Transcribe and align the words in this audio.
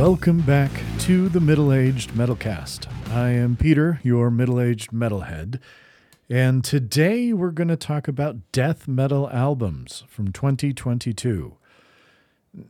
Welcome 0.00 0.40
back 0.40 0.70
to 1.00 1.28
the 1.28 1.40
Middle 1.40 1.74
Aged 1.74 2.12
Metalcast. 2.12 2.90
I 3.12 3.32
am 3.32 3.54
Peter, 3.54 4.00
your 4.02 4.30
middle 4.30 4.58
aged 4.58 4.92
metalhead, 4.92 5.60
and 6.30 6.64
today 6.64 7.34
we're 7.34 7.50
going 7.50 7.68
to 7.68 7.76
talk 7.76 8.08
about 8.08 8.50
death 8.50 8.88
metal 8.88 9.28
albums 9.28 10.04
from 10.08 10.32
2022. 10.32 11.54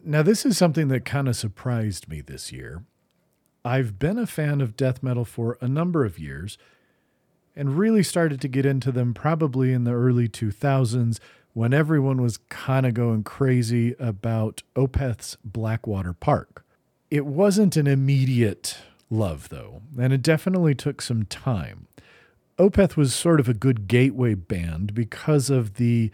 Now, 0.04 0.22
this 0.22 0.44
is 0.44 0.58
something 0.58 0.88
that 0.88 1.04
kind 1.04 1.28
of 1.28 1.36
surprised 1.36 2.08
me 2.08 2.20
this 2.20 2.50
year. 2.50 2.82
I've 3.64 4.00
been 4.00 4.18
a 4.18 4.26
fan 4.26 4.60
of 4.60 4.76
death 4.76 5.00
metal 5.00 5.24
for 5.24 5.56
a 5.60 5.68
number 5.68 6.04
of 6.04 6.18
years 6.18 6.58
and 7.54 7.78
really 7.78 8.02
started 8.02 8.40
to 8.40 8.48
get 8.48 8.66
into 8.66 8.90
them 8.90 9.14
probably 9.14 9.72
in 9.72 9.84
the 9.84 9.94
early 9.94 10.28
2000s 10.28 11.20
when 11.52 11.72
everyone 11.72 12.20
was 12.20 12.38
kind 12.48 12.86
of 12.86 12.94
going 12.94 13.22
crazy 13.22 13.94
about 14.00 14.64
Opeth's 14.74 15.36
Blackwater 15.44 16.12
Park. 16.12 16.64
It 17.10 17.26
wasn't 17.26 17.76
an 17.76 17.88
immediate 17.88 18.78
love, 19.10 19.48
though, 19.48 19.82
and 19.98 20.12
it 20.12 20.22
definitely 20.22 20.76
took 20.76 21.02
some 21.02 21.24
time. 21.24 21.88
Opeth 22.56 22.96
was 22.96 23.12
sort 23.12 23.40
of 23.40 23.48
a 23.48 23.54
good 23.54 23.88
gateway 23.88 24.34
band 24.34 24.94
because 24.94 25.50
of 25.50 25.74
the 25.74 26.12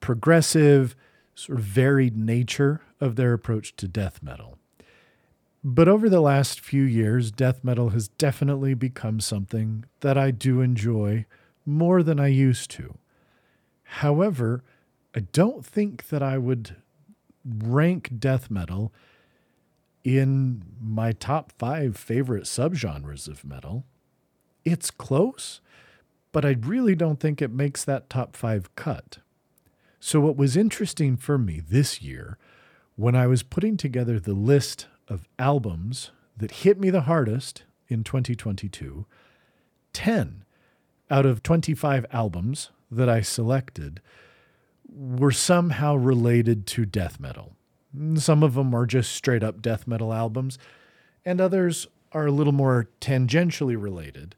progressive, 0.00 0.96
sort 1.34 1.58
of 1.58 1.64
varied 1.64 2.16
nature 2.16 2.80
of 3.00 3.16
their 3.16 3.34
approach 3.34 3.76
to 3.76 3.86
death 3.88 4.22
metal. 4.22 4.56
But 5.62 5.88
over 5.88 6.08
the 6.08 6.20
last 6.20 6.60
few 6.60 6.84
years, 6.84 7.30
death 7.30 7.62
metal 7.62 7.90
has 7.90 8.08
definitely 8.08 8.74
become 8.74 9.20
something 9.20 9.84
that 10.00 10.16
I 10.16 10.30
do 10.30 10.60
enjoy 10.60 11.26
more 11.66 12.02
than 12.02 12.18
I 12.18 12.28
used 12.28 12.70
to. 12.72 12.96
However, 13.82 14.62
I 15.14 15.20
don't 15.20 15.66
think 15.66 16.08
that 16.08 16.22
I 16.22 16.38
would 16.38 16.76
rank 17.44 18.12
death 18.18 18.50
metal 18.50 18.92
in 20.04 20.62
my 20.80 21.12
top 21.12 21.52
five 21.58 21.96
favorite 21.96 22.44
subgenres 22.44 23.28
of 23.28 23.44
metal. 23.44 23.84
It's 24.64 24.90
close, 24.90 25.60
but 26.32 26.44
I 26.44 26.56
really 26.60 26.94
don't 26.94 27.20
think 27.20 27.40
it 27.40 27.50
makes 27.50 27.84
that 27.84 28.10
top 28.10 28.36
five 28.36 28.74
cut. 28.74 29.18
So, 30.00 30.20
what 30.20 30.36
was 30.36 30.56
interesting 30.56 31.16
for 31.16 31.38
me 31.38 31.60
this 31.60 32.00
year 32.00 32.38
when 32.96 33.14
I 33.14 33.26
was 33.26 33.42
putting 33.42 33.76
together 33.76 34.18
the 34.18 34.34
list 34.34 34.86
of 35.08 35.28
albums 35.38 36.10
that 36.36 36.50
hit 36.50 36.78
me 36.78 36.90
the 36.90 37.02
hardest 37.02 37.64
in 37.88 38.04
2022, 38.04 39.06
10 39.92 40.44
out 41.10 41.26
of 41.26 41.42
25 41.42 42.06
albums 42.12 42.70
that 42.90 43.08
I 43.08 43.20
selected 43.20 44.00
were 44.88 45.32
somehow 45.32 45.94
related 45.94 46.66
to 46.68 46.84
death 46.84 47.18
metal. 47.20 47.57
Some 48.16 48.42
of 48.42 48.54
them 48.54 48.74
are 48.74 48.86
just 48.86 49.12
straight 49.12 49.42
up 49.42 49.62
death 49.62 49.86
metal 49.86 50.12
albums, 50.12 50.58
and 51.24 51.40
others 51.40 51.86
are 52.12 52.26
a 52.26 52.32
little 52.32 52.52
more 52.52 52.88
tangentially 53.00 53.80
related, 53.80 54.34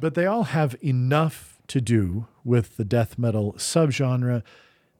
but 0.00 0.14
they 0.14 0.26
all 0.26 0.44
have 0.44 0.76
enough 0.82 1.58
to 1.68 1.80
do 1.80 2.26
with 2.44 2.76
the 2.76 2.84
death 2.84 3.18
metal 3.18 3.54
subgenre 3.54 4.42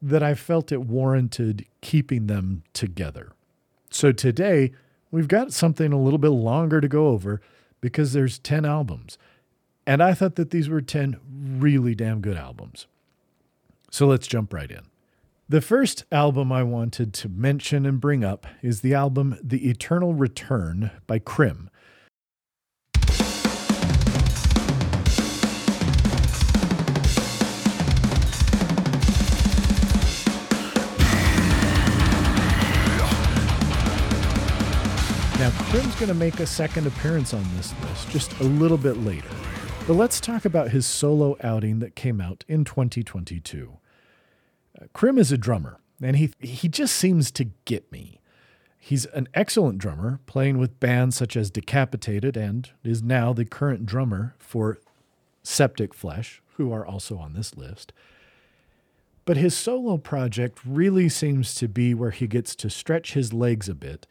that 0.03 0.23
I 0.23 0.35
felt 0.35 0.73
it 0.73 0.83
warranted 0.83 1.67
keeping 1.81 2.27
them 2.27 2.63
together. 2.73 3.33
So 3.91 4.13
today, 4.13 4.73
we've 5.11 5.29
got 5.29 5.53
something 5.53 5.93
a 5.93 6.01
little 6.01 6.19
bit 6.19 6.31
longer 6.31 6.81
to 6.81 6.89
go 6.89 7.09
over 7.09 7.41
because 7.81 8.13
there's 8.13 8.39
10 8.39 8.65
albums. 8.65 9.17
And 9.87 10.03
I 10.03 10.15
thought 10.15 10.35
that 10.35 10.51
these 10.51 10.69
were 10.69 10.81
10 10.81 11.19
really 11.59 11.95
damn 11.95 12.21
good 12.21 12.37
albums. 12.37 12.87
So 13.91 14.07
let's 14.07 14.27
jump 14.27 14.53
right 14.53 14.71
in. 14.71 14.83
The 15.49 15.61
first 15.61 16.07
album 16.11 16.51
I 16.51 16.65
wanted 16.65 17.15
to 17.15 17.29
mention 17.29 17.87
and 17.87 18.01
bring 18.01 18.25
up 18.25 18.49
is 18.63 18.81
the 18.81 18.95
album 18.95 19.39
The 19.41 19.71
Eternal 19.71 20.13
Return 20.13 20.91
by 21.07 21.21
Krimh. 21.21 21.69
Now, 35.39 35.51
Krimh's 35.71 35.95
going 35.95 36.09
to 36.09 36.15
make 36.15 36.41
a 36.41 36.47
second 36.47 36.89
appearance 36.89 37.33
on 37.33 37.45
this 37.57 37.73
list 37.83 38.11
just 38.11 38.37
a 38.41 38.43
little 38.43 38.79
bit 38.79 38.97
later. 38.97 39.31
But 39.87 39.95
let's 39.95 40.19
talk 40.19 40.45
about 40.45 40.71
his 40.71 40.87
solo 40.87 41.37
outing 41.41 41.79
that 41.79 41.95
came 41.95 42.21
out 42.21 42.45
in 42.49 42.65
2022. 42.65 43.79
Krimh 44.95 45.19
is 45.19 45.33
a 45.33 45.39
drummer, 45.39 45.81
and 46.03 46.17
he 46.17 46.33
he 46.41 46.69
just 46.69 46.95
seems 46.97 47.31
to 47.33 47.45
get 47.65 47.91
me. 47.91 48.21
He's 48.79 49.07
an 49.07 49.29
excellent 49.35 49.79
drummer, 49.79 50.21
playing 50.27 50.59
with 50.59 50.79
bands 50.79 51.17
such 51.17 51.37
as 51.37 51.51
Decapitated, 51.51 52.37
and 52.37 52.71
is 52.85 53.03
now 53.03 53.33
the 53.33 53.45
current 53.45 53.85
drummer 53.85 54.37
for 54.39 54.79
Septic 55.43 55.93
Flesh, 55.93 56.41
who 56.55 56.73
are 56.73 56.87
also 56.87 57.19
on 57.19 57.33
this 57.33 57.57
list. 57.57 57.93
But 59.25 59.37
his 59.37 59.57
solo 59.57 59.97
project 59.97 60.61
really 60.65 61.09
seems 61.09 61.55
to 61.57 61.67
be 61.67 61.95
where 61.95 62.13
he 62.13 62.29
gets 62.29 62.55
to 62.57 62.71
stretch 62.71 63.15
his 63.15 63.33
legs 63.33 63.69
a 63.69 63.75
bit 63.75 64.07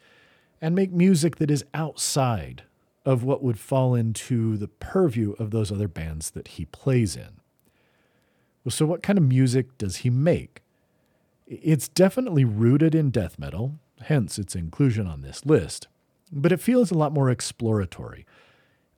and 0.62 0.76
make 0.76 0.92
music 0.92 1.38
that 1.38 1.50
is 1.50 1.64
outside 1.74 2.64
of 3.06 3.24
what 3.24 3.42
would 3.42 3.60
fall 3.60 3.96
into 3.96 4.58
the 4.58 4.68
purview 4.68 5.34
of 5.40 5.52
those 5.52 5.72
other 5.72 5.88
bands 5.88 6.32
that 6.32 6.50
he 6.50 6.66
plays 6.66 7.16
in. 7.16 7.40
So 8.68 8.86
what 8.86 9.04
kind 9.04 9.18
of 9.18 9.26
music 9.26 9.78
does 9.78 9.98
he 9.98 10.10
make? 10.10 10.64
It's 11.48 11.88
definitely 11.88 12.44
rooted 12.44 12.96
in 12.96 13.12
death 13.12 13.38
metal, 13.38 13.80
hence 14.02 14.40
its 14.40 14.56
inclusion 14.56 15.06
on 15.06 15.22
this 15.22 15.46
list, 15.46 15.88
but 16.32 16.52
it 16.52 16.60
feels 16.60 16.90
a 16.90 16.98
lot 16.98 17.14
more 17.14 17.30
exploratory, 17.30 18.26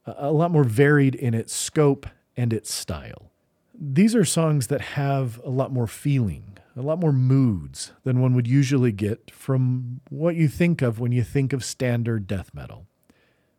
a 0.06 0.32
lot 0.32 0.52
more 0.52 0.64
varied 0.64 1.16
in 1.16 1.34
its 1.34 1.54
scope 1.54 2.08
and 2.38 2.54
its 2.54 2.74
style. 2.74 3.32
These 3.78 4.16
are 4.16 4.26
songs 4.26 4.68
that 4.68 4.82
have 4.82 5.40
a 5.44 5.50
lot 5.50 5.74
more 5.74 5.88
feeling, 5.88 6.58
a 6.76 6.82
lot 6.82 7.00
more 7.00 7.12
moods 7.12 7.92
than 8.04 8.22
one 8.22 8.34
would 8.34 8.48
usually 8.48 8.92
get 8.92 9.30
from 9.32 10.00
what 10.10 10.36
you 10.36 10.48
think 10.48 10.82
of 10.82 11.00
when 11.00 11.12
you 11.12 11.24
think 11.24 11.52
of 11.52 11.66
standard 11.66 12.28
death 12.28 12.54
metal. 12.54 12.88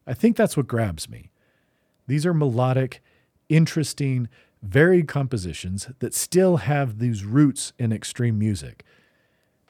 I 0.07 0.15
think 0.15 0.37
that's 0.37 0.57
what 0.57 0.67
grabs 0.67 1.09
me. 1.09 1.31
These 2.07 2.25
are 2.25 2.33
melodic, 2.33 3.03
interesting, 3.49 4.29
varied 4.63 5.09
compositions 5.09 5.89
that 6.01 6.15
still 6.15 6.59
have 6.59 6.99
these 6.99 7.25
roots 7.25 7.73
in 7.79 7.93
extreme 7.93 8.39
music. 8.39 8.85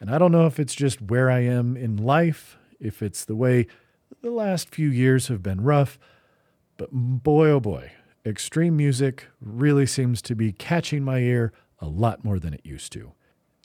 And 0.00 0.10
I 0.10 0.18
don't 0.18 0.32
know 0.32 0.46
if 0.46 0.58
it's 0.58 0.74
just 0.74 1.02
where 1.02 1.30
I 1.30 1.40
am 1.40 1.76
in 1.76 1.96
life, 1.96 2.56
if 2.80 3.02
it's 3.02 3.24
the 3.24 3.36
way 3.36 3.66
the 4.22 4.30
last 4.30 4.74
few 4.74 4.88
years 4.88 5.28
have 5.28 5.42
been 5.42 5.60
rough, 5.60 5.98
but 6.76 6.90
boy 6.92 7.50
oh 7.50 7.60
boy, 7.60 7.92
extreme 8.24 8.76
music 8.76 9.26
really 9.40 9.86
seems 9.86 10.22
to 10.22 10.34
be 10.34 10.52
catching 10.52 11.02
my 11.02 11.18
ear 11.18 11.52
a 11.80 11.88
lot 11.88 12.24
more 12.24 12.38
than 12.38 12.54
it 12.54 12.60
used 12.64 12.92
to. 12.92 13.12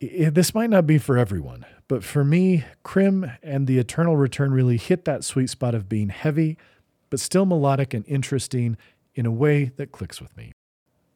This 0.01 0.53
might 0.53 0.69
not 0.69 0.85
be 0.85 0.97
for 0.97 1.17
everyone, 1.17 1.65
but 1.87 2.03
for 2.03 2.25
me, 2.25 2.65
Krimh 2.83 3.37
and 3.41 3.67
The 3.67 3.79
Eternal 3.79 4.17
Return 4.17 4.51
really 4.51 4.77
hit 4.77 5.05
that 5.05 5.23
sweet 5.23 5.49
spot 5.49 5.73
of 5.73 5.87
being 5.87 6.09
heavy, 6.09 6.57
but 7.09 7.19
still 7.19 7.45
melodic 7.45 7.93
and 7.93 8.05
interesting 8.07 8.75
in 9.15 9.25
a 9.25 9.31
way 9.31 9.71
that 9.77 9.91
clicks 9.91 10.19
with 10.19 10.35
me. 10.35 10.51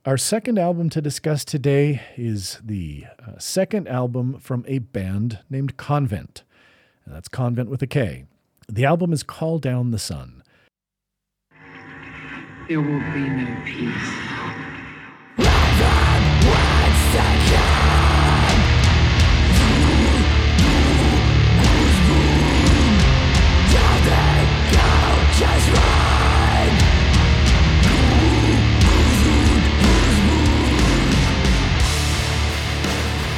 Our 0.08 0.16
second 0.16 0.58
album 0.58 0.90
to 0.92 1.02
discuss 1.02 1.44
today 1.44 2.02
is 2.16 2.62
the 2.64 3.08
uh, 3.20 3.38
second 3.40 3.90
album 3.90 4.40
from 4.40 4.64
a 4.66 4.80
band 4.80 5.40
named 5.50 5.76
Konvent. 5.76 6.44
And 7.04 7.14
that's 7.14 7.28
Konvent 7.28 7.68
with 7.68 7.82
a 7.82 7.88
K. 7.88 8.24
The 8.70 8.86
album 8.86 9.12
is 9.12 9.22
Call 9.22 9.60
Down 9.60 9.92
the 9.92 10.00
Sun. 10.00 10.44
There 12.70 12.80
will 12.80 13.04
be 13.12 13.28
no 13.28 13.62
peace. 13.66 14.28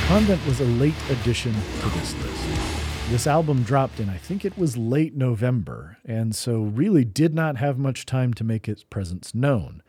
Konvent 0.09 0.43
was 0.47 0.59
a 0.59 0.65
late 0.65 0.95
addition 1.11 1.53
to 1.53 1.89
this 1.89 2.15
list. 2.23 3.11
This 3.11 3.27
album 3.27 3.61
dropped 3.61 3.99
in, 3.99 4.09
I 4.09 4.17
think 4.17 4.43
it 4.43 4.57
was 4.57 4.75
late 4.75 5.15
November, 5.15 5.99
and 6.03 6.35
so 6.35 6.61
really 6.61 7.05
did 7.05 7.35
not 7.35 7.57
have 7.57 7.77
much 7.77 8.07
time 8.07 8.33
to 8.33 8.43
make 8.43 8.67
its 8.67 8.81
presence 8.81 9.35
known. 9.35 9.83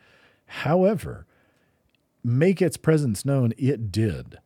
However, 0.45 1.25
make 2.23 2.61
its 2.61 2.77
presence 2.77 3.25
known 3.25 3.53
it 3.57 3.91
did. 3.91 4.37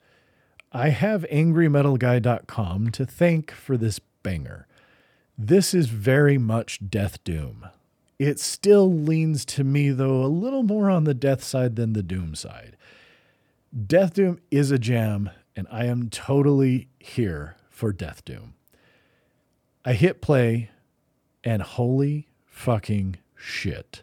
I 0.72 0.92
have 0.92 1.25
angrymetalguy.com 1.30 2.92
to 2.92 3.06
thank 3.06 3.51
for 3.51 3.75
this 3.75 4.00
banger. 4.24 4.68
This 5.38 5.74
is 5.74 5.88
very 5.88 6.38
much 6.38 6.89
Death 6.89 7.22
Doom. 7.25 7.68
It 8.18 8.39
still 8.39 8.89
leans 8.89 9.44
to 9.48 9.66
me, 9.66 9.89
though, 9.89 10.24
a 10.24 10.27
little 10.27 10.63
more 10.63 10.89
on 10.89 11.04
the 11.04 11.13
death 11.13 11.44
side 11.44 11.75
than 11.75 11.92
the 11.92 12.01
doom 12.01 12.33
side. 12.33 12.77
Death 13.86 14.13
Doom 14.13 14.39
is 14.51 14.72
a 14.72 14.80
jam, 14.80 15.31
and 15.56 15.68
I 15.72 15.86
am 15.86 16.10
totally 16.10 16.90
here 17.00 17.56
for 17.69 17.94
Death 17.94 18.25
Doom. 18.25 18.54
I 19.84 19.94
hit 19.94 20.22
play, 20.22 20.72
And 21.44 21.62
holy 21.62 22.28
fucking 22.46 23.18
shit. 23.36 24.02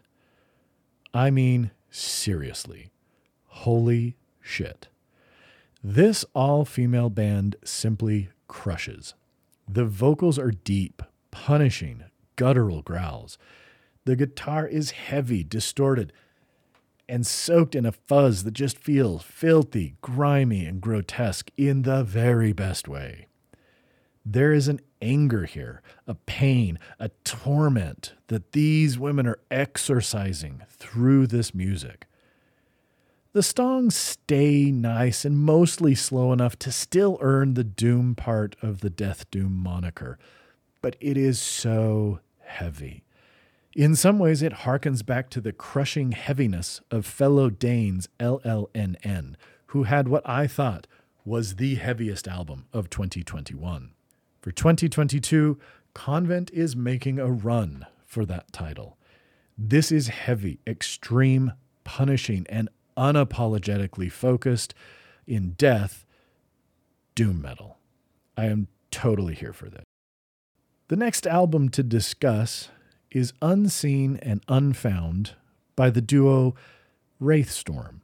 I 1.13 1.31
mean, 1.31 1.73
seriously. 1.91 2.93
Holy 3.47 4.17
shit. 4.41 4.89
This 5.83 6.25
all 6.35 6.65
female 6.65 7.11
band 7.11 7.57
simply 7.65 8.29
crushes. 8.47 9.15
The 9.69 9.85
vocals 9.85 10.39
are 10.39 10.53
deep, 10.53 11.03
punishing, 11.33 12.05
guttural 12.37 12.83
growls. 12.83 13.39
The 14.05 14.17
guitar 14.17 14.67
is 14.67 14.93
heavy, 14.93 15.43
distorted, 15.43 16.13
and 17.09 17.27
soaked 17.27 17.75
in 17.75 17.85
a 17.85 17.93
fuzz 17.93 18.45
that 18.45 18.55
just 18.55 18.79
feels 18.79 19.23
filthy, 19.23 19.97
grimy, 20.01 20.65
and 20.65 20.81
grotesque 20.81 21.51
in 21.57 21.83
the 21.83 22.05
very 22.05 22.53
best 22.53 22.89
way. 22.89 23.27
There 24.25 24.53
is 24.53 24.69
an 24.69 24.81
anger 25.01 25.45
here, 25.45 25.83
a 26.07 26.15
pain, 26.15 26.79
a 26.99 27.11
torment 27.25 28.15
that 28.29 28.53
these 28.53 28.99
women 28.99 29.27
are 29.27 29.41
exercising 29.51 30.63
through 30.69 31.27
this 31.27 31.55
music. 31.55 32.07
The 33.33 33.43
songs 33.43 33.97
stay 33.97 34.71
nice 34.71 35.25
and 35.25 35.39
mostly 35.39 35.95
slow 35.95 36.33
enough 36.33 36.59
to 36.61 36.71
still 36.71 37.19
earn 37.21 37.55
the 37.55 37.65
Doom 37.65 38.15
part 38.15 38.57
of 38.63 38.81
the 38.81 38.91
Death 38.91 39.29
Doom 39.31 39.55
moniker, 39.55 40.19
but 40.83 40.97
it 41.01 41.17
is 41.17 41.41
so 41.41 42.21
heavy. 42.41 43.05
In 43.75 43.97
some 43.97 44.19
ways, 44.19 44.43
it 44.43 44.53
harkens 44.53 45.05
back 45.05 45.31
to 45.31 45.41
the 45.41 45.53
crushing 45.53 46.13
heaviness 46.13 46.83
of 46.91 47.07
fellow 47.07 47.49
Danes 47.49 48.07
LLNN, 48.21 49.35
who 49.67 49.85
had 49.85 50.09
what 50.09 50.29
I 50.29 50.47
thought 50.47 50.87
was 51.25 51.57
the 51.57 51.77
heaviest 51.77 52.29
album 52.29 52.67
of 52.75 52.91
2021. 52.91 53.93
For 54.43 54.51
2022, 54.51 55.59
Konvent 55.95 56.51
is 56.53 56.77
making 56.77 57.19
a 57.19 57.31
run 57.31 57.87
for 58.05 58.27
that 58.27 58.53
title. 58.53 58.99
This 59.57 59.91
is 59.91 60.09
heavy, 60.09 60.61
extreme, 60.67 61.53
punishing, 61.85 62.47
and 62.51 62.69
unapologetically 62.97 64.13
focused 64.13 64.75
in 65.27 65.53
death 65.53 66.05
doom 67.15 67.41
metal. 67.41 67.79
I 68.37 68.47
am 68.47 68.69
totally 68.91 69.35
here 69.35 69.55
for 69.55 69.71
this. 69.71 69.85
The 70.89 70.97
next 70.97 71.27
album 71.27 71.71
to 71.71 71.83
discuss 71.83 72.69
is 73.15 73.33
Unseen 73.43 74.17
and 74.23 74.43
Unfound 74.49 75.33
by 75.77 75.91
the 75.91 76.01
duo 76.01 76.55
Wraithstorm. 77.21 78.01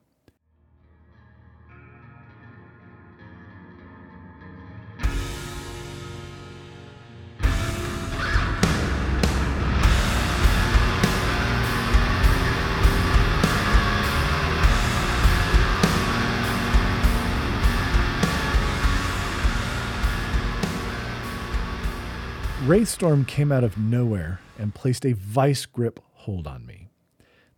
Wraithstorm 22.64 23.26
came 23.26 23.50
out 23.50 23.64
of 23.64 23.78
nowhere 23.78 24.40
and 24.58 24.74
placed 24.74 25.06
a 25.06 25.12
vice 25.12 25.64
grip 25.64 26.00
hold 26.12 26.46
on 26.46 26.66
me. 26.66 26.88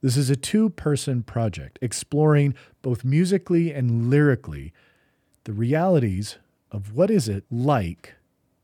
This 0.02 0.16
is 0.16 0.30
a 0.30 0.36
two 0.36 0.70
person 0.70 1.22
project 1.22 1.78
exploring 1.82 2.54
both 2.82 3.04
musically 3.04 3.72
and 3.72 4.08
lyrically 4.08 4.72
the 5.44 5.52
realities 5.52 6.38
of 6.70 6.94
what 6.94 7.10
is 7.10 7.28
it 7.28 7.44
like 7.50 8.14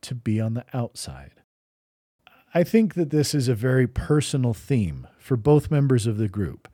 to 0.02 0.14
be 0.14 0.40
on 0.40 0.54
the 0.54 0.64
outside. 0.72 1.32
I 2.54 2.64
think 2.64 2.94
that 2.94 3.10
this 3.10 3.34
is 3.34 3.48
a 3.48 3.54
very 3.54 3.86
personal 3.86 4.54
theme 4.54 5.06
for 5.18 5.36
both 5.36 5.70
members 5.70 6.06
of 6.06 6.16
the 6.16 6.28
group, 6.28 6.68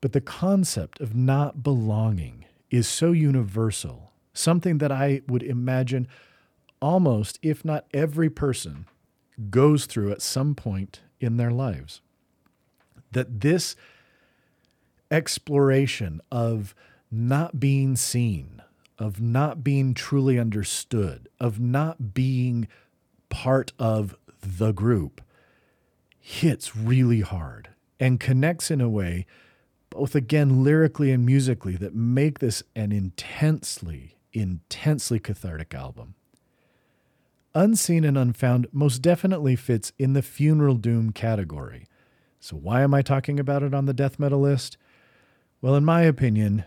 but 0.00 0.12
the 0.12 0.20
concept 0.20 1.00
of 1.00 1.14
not 1.14 1.62
belonging 1.62 2.46
is 2.70 2.88
so 2.88 3.12
universal, 3.12 4.12
something 4.32 4.78
that 4.78 4.90
I 4.90 5.22
would 5.28 5.42
imagine 5.42 6.08
almost, 6.80 7.38
if 7.42 7.64
not 7.64 7.86
every 7.92 8.30
person, 8.30 8.86
goes 9.50 9.86
through 9.86 10.12
at 10.12 10.22
some 10.22 10.54
point 10.54 11.00
in 11.20 11.36
their 11.36 11.50
lives. 11.50 12.00
That 13.12 13.40
this 13.40 13.76
exploration 15.10 16.20
of 16.30 16.74
not 17.10 17.58
being 17.58 17.96
seen, 17.96 18.62
of 18.98 19.20
not 19.20 19.64
being 19.64 19.94
truly 19.94 20.38
understood, 20.38 21.28
of 21.40 21.58
not 21.58 22.14
being 22.14 22.68
part 23.28 23.72
of 23.78 24.16
the 24.40 24.72
group 24.72 25.20
hits 26.18 26.76
really 26.76 27.20
hard 27.20 27.70
and 27.98 28.20
connects 28.20 28.70
in 28.70 28.80
a 28.80 28.88
way, 28.88 29.26
both 29.90 30.14
again 30.14 30.62
lyrically 30.62 31.10
and 31.10 31.24
musically, 31.24 31.76
that 31.76 31.94
make 31.94 32.38
this 32.38 32.62
an 32.76 32.92
intensely, 32.92 34.16
intensely 34.32 35.18
cathartic 35.18 35.74
album. 35.74 36.14
Unseen 37.54 38.04
and 38.04 38.18
Unfound 38.18 38.66
most 38.72 39.00
definitely 39.00 39.56
fits 39.56 39.92
in 39.98 40.12
the 40.12 40.22
funeral 40.22 40.76
doom 40.76 41.12
category. 41.12 41.86
So, 42.40 42.56
why 42.56 42.82
am 42.82 42.94
I 42.94 43.02
talking 43.02 43.40
about 43.40 43.62
it 43.62 43.74
on 43.74 43.86
the 43.86 43.94
death 43.94 44.18
metal 44.18 44.40
list? 44.40 44.76
Well, 45.60 45.74
in 45.74 45.84
my 45.84 46.02
opinion, 46.02 46.64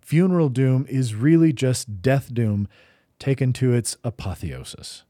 funeral 0.00 0.48
doom 0.48 0.86
is 0.88 1.14
really 1.14 1.52
just 1.52 2.02
death 2.02 2.32
doom 2.34 2.66
taken 3.18 3.52
to 3.52 3.72
its 3.72 3.96
apotheosis. 4.02 5.04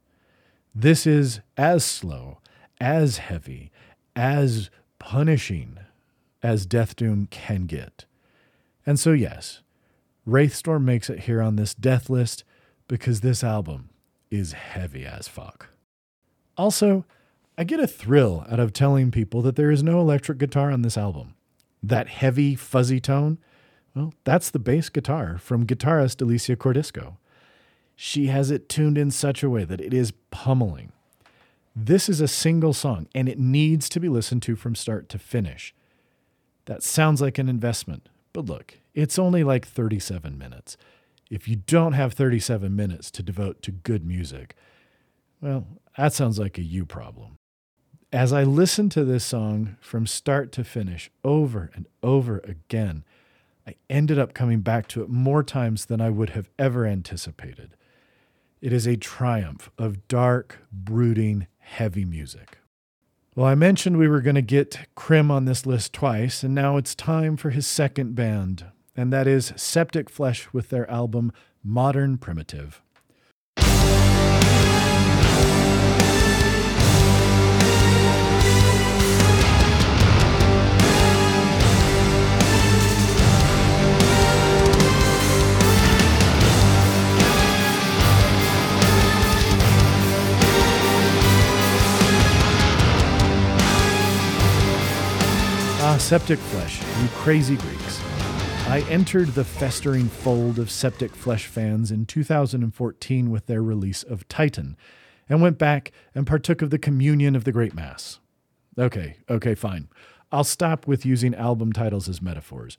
This 0.74 1.06
is 1.06 1.40
as 1.56 1.84
slow, 1.84 2.40
as 2.80 3.18
heavy, 3.18 3.70
as 4.14 4.70
punishing 4.98 5.78
as 6.42 6.66
Death 6.66 6.96
Doom 6.96 7.26
can 7.30 7.66
get. 7.66 8.04
And 8.84 8.98
so, 8.98 9.12
yes, 9.12 9.62
Wraithstorm 10.26 10.84
makes 10.84 11.08
it 11.08 11.20
here 11.20 11.40
on 11.40 11.56
this 11.56 11.74
death 11.74 12.10
list 12.10 12.44
because 12.88 13.20
this 13.20 13.44
album 13.44 13.90
is 14.32 14.52
heavy 14.52 15.04
as 15.04 15.28
fuck. 15.28 15.68
Also, 16.56 17.04
I 17.58 17.64
get 17.64 17.80
a 17.80 17.86
thrill 17.86 18.46
out 18.50 18.58
of 18.58 18.72
telling 18.72 19.10
people 19.10 19.42
that 19.42 19.56
there 19.56 19.70
is 19.70 19.82
no 19.82 20.00
electric 20.00 20.38
guitar 20.38 20.72
on 20.72 20.82
this 20.82 20.96
album. 20.96 21.34
That 21.82 22.08
heavy, 22.08 22.54
fuzzy 22.54 22.98
tone, 22.98 23.38
well, 23.94 24.14
that's 24.24 24.50
the 24.50 24.58
bass 24.58 24.88
guitar 24.88 25.36
from 25.36 25.66
guitarist 25.66 26.22
Alicia 26.22 26.56
Cordisco. 26.56 27.18
She 27.94 28.28
has 28.28 28.50
it 28.50 28.70
tuned 28.70 28.96
in 28.96 29.10
such 29.10 29.42
a 29.42 29.50
way 29.50 29.64
that 29.64 29.80
it 29.80 29.92
is 29.92 30.14
pummeling. 30.30 30.92
This 31.76 32.08
is 32.08 32.20
a 32.20 32.28
single 32.28 32.72
song, 32.72 33.08
and 33.14 33.28
it 33.28 33.38
needs 33.38 33.88
to 33.90 34.00
be 34.00 34.08
listened 34.08 34.42
to 34.44 34.56
from 34.56 34.74
start 34.74 35.10
to 35.10 35.18
finish. 35.18 35.74
That 36.64 36.82
sounds 36.82 37.20
like 37.20 37.38
an 37.38 37.48
investment, 37.48 38.08
but 38.32 38.46
look, 38.46 38.78
it's 38.94 39.18
only 39.18 39.44
like 39.44 39.66
37 39.66 40.38
minutes 40.38 40.76
if 41.32 41.48
you 41.48 41.56
don't 41.56 41.94
have 41.94 42.12
37 42.12 42.76
minutes 42.76 43.10
to 43.10 43.22
devote 43.22 43.62
to 43.62 43.70
good 43.70 44.04
music, 44.04 44.54
well, 45.40 45.66
that 45.96 46.12
sounds 46.12 46.38
like 46.38 46.58
a 46.58 46.62
you 46.62 46.84
problem. 46.84 47.38
As 48.12 48.34
I 48.34 48.42
listened 48.42 48.92
to 48.92 49.04
this 49.04 49.24
song 49.24 49.78
from 49.80 50.06
start 50.06 50.52
to 50.52 50.62
finish 50.62 51.10
over 51.24 51.70
and 51.74 51.86
over 52.02 52.42
again, 52.44 53.02
I 53.66 53.76
ended 53.88 54.18
up 54.18 54.34
coming 54.34 54.60
back 54.60 54.88
to 54.88 55.02
it 55.02 55.08
more 55.08 55.42
times 55.42 55.86
than 55.86 56.02
I 56.02 56.10
would 56.10 56.30
have 56.30 56.50
ever 56.58 56.84
anticipated. 56.84 57.76
It 58.60 58.74
is 58.74 58.86
a 58.86 58.98
triumph 58.98 59.70
of 59.78 60.06
dark, 60.08 60.58
brooding, 60.70 61.46
heavy 61.60 62.04
music. 62.04 62.58
Well, 63.34 63.46
I 63.46 63.54
mentioned 63.54 63.96
we 63.96 64.06
were 64.06 64.20
going 64.20 64.34
to 64.34 64.42
get 64.42 64.80
Krimh 64.94 65.30
on 65.30 65.46
this 65.46 65.64
list 65.64 65.94
twice, 65.94 66.42
and 66.42 66.54
now 66.54 66.76
it's 66.76 66.94
time 66.94 67.38
for 67.38 67.48
his 67.48 67.66
second 67.66 68.14
band, 68.14 68.66
and 68.96 69.12
that 69.12 69.26
is 69.26 69.52
Septic 69.56 70.10
Flesh 70.10 70.52
with 70.52 70.70
their 70.70 70.90
album 70.90 71.32
Modern 71.64 72.18
Primitive. 72.18 72.82
Ah, 95.84 95.96
septic 95.98 96.38
flesh, 96.38 96.80
you 97.02 97.08
crazy 97.08 97.56
Greeks. 97.56 97.81
I 98.72 98.80
entered 98.88 99.28
the 99.28 99.44
festering 99.44 100.08
fold 100.08 100.58
of 100.58 100.70
Septic 100.70 101.14
Flesh 101.14 101.44
fans 101.44 101.90
in 101.90 102.06
2014 102.06 103.30
with 103.30 103.44
their 103.44 103.62
release 103.62 104.02
of 104.02 104.26
Titan, 104.28 104.78
and 105.28 105.42
went 105.42 105.58
back 105.58 105.92
and 106.14 106.26
partook 106.26 106.62
of 106.62 106.70
the 106.70 106.78
communion 106.78 107.36
of 107.36 107.44
the 107.44 107.52
Great 107.52 107.74
Mass. 107.74 108.18
Okay, 108.78 109.18
okay, 109.28 109.54
fine. 109.54 109.90
I'll 110.32 110.42
stop 110.42 110.86
with 110.86 111.04
using 111.04 111.34
album 111.34 111.74
titles 111.74 112.08
as 112.08 112.22
metaphors. 112.22 112.78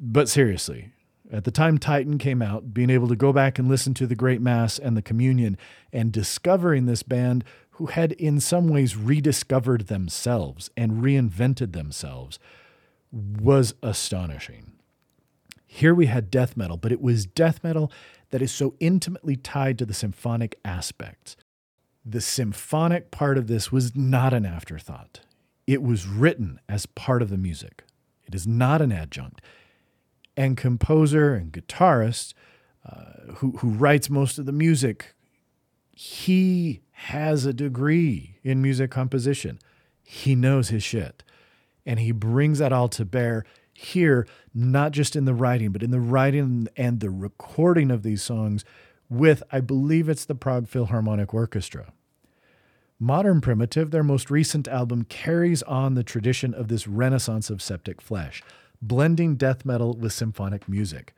But 0.00 0.28
seriously, 0.28 0.90
At 1.32 1.44
the 1.44 1.52
time 1.52 1.78
Titan 1.78 2.18
came 2.18 2.42
out, 2.42 2.74
being 2.74 2.90
able 2.90 3.06
to 3.06 3.14
go 3.14 3.32
back 3.32 3.58
and 3.58 3.68
listen 3.68 3.94
to 3.94 4.06
the 4.06 4.16
Great 4.16 4.40
Mass 4.40 4.80
and 4.80 4.96
the 4.96 5.02
Communion 5.02 5.56
and 5.92 6.10
discovering 6.10 6.86
this 6.86 7.04
band 7.04 7.44
who 7.72 7.86
had 7.86 8.12
in 8.12 8.40
some 8.40 8.66
ways 8.66 8.96
rediscovered 8.96 9.86
themselves 9.86 10.70
and 10.76 11.04
reinvented 11.04 11.72
themselves 11.72 12.40
was 13.12 13.74
astonishing. 13.82 14.72
Here 15.72 15.94
we 15.94 16.06
had 16.06 16.32
death 16.32 16.56
metal, 16.56 16.76
but 16.76 16.90
it 16.90 17.00
was 17.00 17.26
death 17.26 17.62
metal 17.62 17.92
that 18.30 18.42
is 18.42 18.50
so 18.50 18.74
intimately 18.80 19.36
tied 19.36 19.78
to 19.78 19.86
the 19.86 19.94
symphonic 19.94 20.58
aspects. 20.64 21.36
The 22.04 22.20
symphonic 22.20 23.12
part 23.12 23.38
of 23.38 23.46
this 23.46 23.70
was 23.70 23.94
not 23.94 24.34
an 24.34 24.44
afterthought. 24.44 25.20
It 25.68 25.80
was 25.80 26.08
written 26.08 26.58
as 26.68 26.86
part 26.86 27.22
of 27.22 27.30
the 27.30 27.38
music. 27.38 27.84
It 28.26 28.34
is 28.34 28.48
not 28.48 28.82
an 28.82 28.90
adjunct. 28.90 29.42
And 30.36 30.56
composer 30.56 31.34
and 31.34 31.52
guitarist, 31.52 32.34
uh, 32.84 33.34
who, 33.36 33.52
who 33.58 33.68
writes 33.68 34.10
most 34.10 34.40
of 34.40 34.46
the 34.46 34.52
music, 34.52 35.14
he 35.92 36.80
has 36.90 37.46
a 37.46 37.52
degree 37.52 38.38
in 38.42 38.60
music 38.60 38.90
composition. 38.90 39.60
He 40.02 40.34
knows 40.34 40.70
his 40.70 40.82
shit. 40.82 41.22
And 41.86 42.00
he 42.00 42.10
brings 42.10 42.58
that 42.58 42.72
all 42.72 42.88
to 42.88 43.04
bear 43.04 43.44
here, 43.80 44.26
not 44.54 44.92
just 44.92 45.16
in 45.16 45.24
the 45.24 45.34
writing, 45.34 45.72
but 45.72 45.82
in 45.82 45.90
the 45.90 46.00
writing 46.00 46.68
and 46.76 47.00
the 47.00 47.10
recording 47.10 47.90
of 47.90 48.02
these 48.02 48.22
songs 48.22 48.64
with, 49.08 49.42
I 49.50 49.60
believe 49.60 50.08
it's 50.08 50.26
the 50.26 50.34
Prague 50.34 50.68
Philharmonic 50.68 51.32
Orchestra. 51.32 51.92
Modern 52.98 53.40
Primitive, 53.40 53.90
their 53.90 54.04
most 54.04 54.30
recent 54.30 54.68
album, 54.68 55.04
carries 55.04 55.62
on 55.62 55.94
the 55.94 56.04
tradition 56.04 56.52
of 56.52 56.68
this 56.68 56.86
renaissance 56.86 57.48
of 57.48 57.62
septic 57.62 58.02
flesh, 58.02 58.42
blending 58.82 59.36
death 59.36 59.64
metal 59.64 59.94
with 59.94 60.12
symphonic 60.12 60.68
music. 60.68 61.14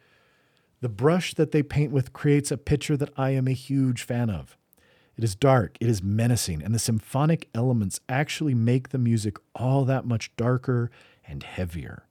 The 0.80 0.88
brush 0.88 1.34
that 1.34 1.50
they 1.50 1.64
paint 1.64 1.90
with 1.90 2.12
creates 2.12 2.52
a 2.52 2.56
picture 2.56 2.96
that 2.96 3.12
I 3.16 3.30
am 3.30 3.48
a 3.48 3.52
huge 3.52 4.02
fan 4.04 4.30
of. 4.30 4.56
It 5.16 5.24
is 5.24 5.34
dark, 5.34 5.76
it 5.80 5.88
is 5.88 6.02
menacing, 6.02 6.62
and 6.62 6.72
the 6.72 6.78
symphonic 6.78 7.48
elements 7.54 8.00
actually 8.08 8.54
make 8.54 8.90
the 8.90 8.98
music 8.98 9.36
all 9.54 9.84
that 9.84 10.06
much 10.06 10.34
darker 10.36 10.90
and 11.26 11.42
heavier. 11.42 12.04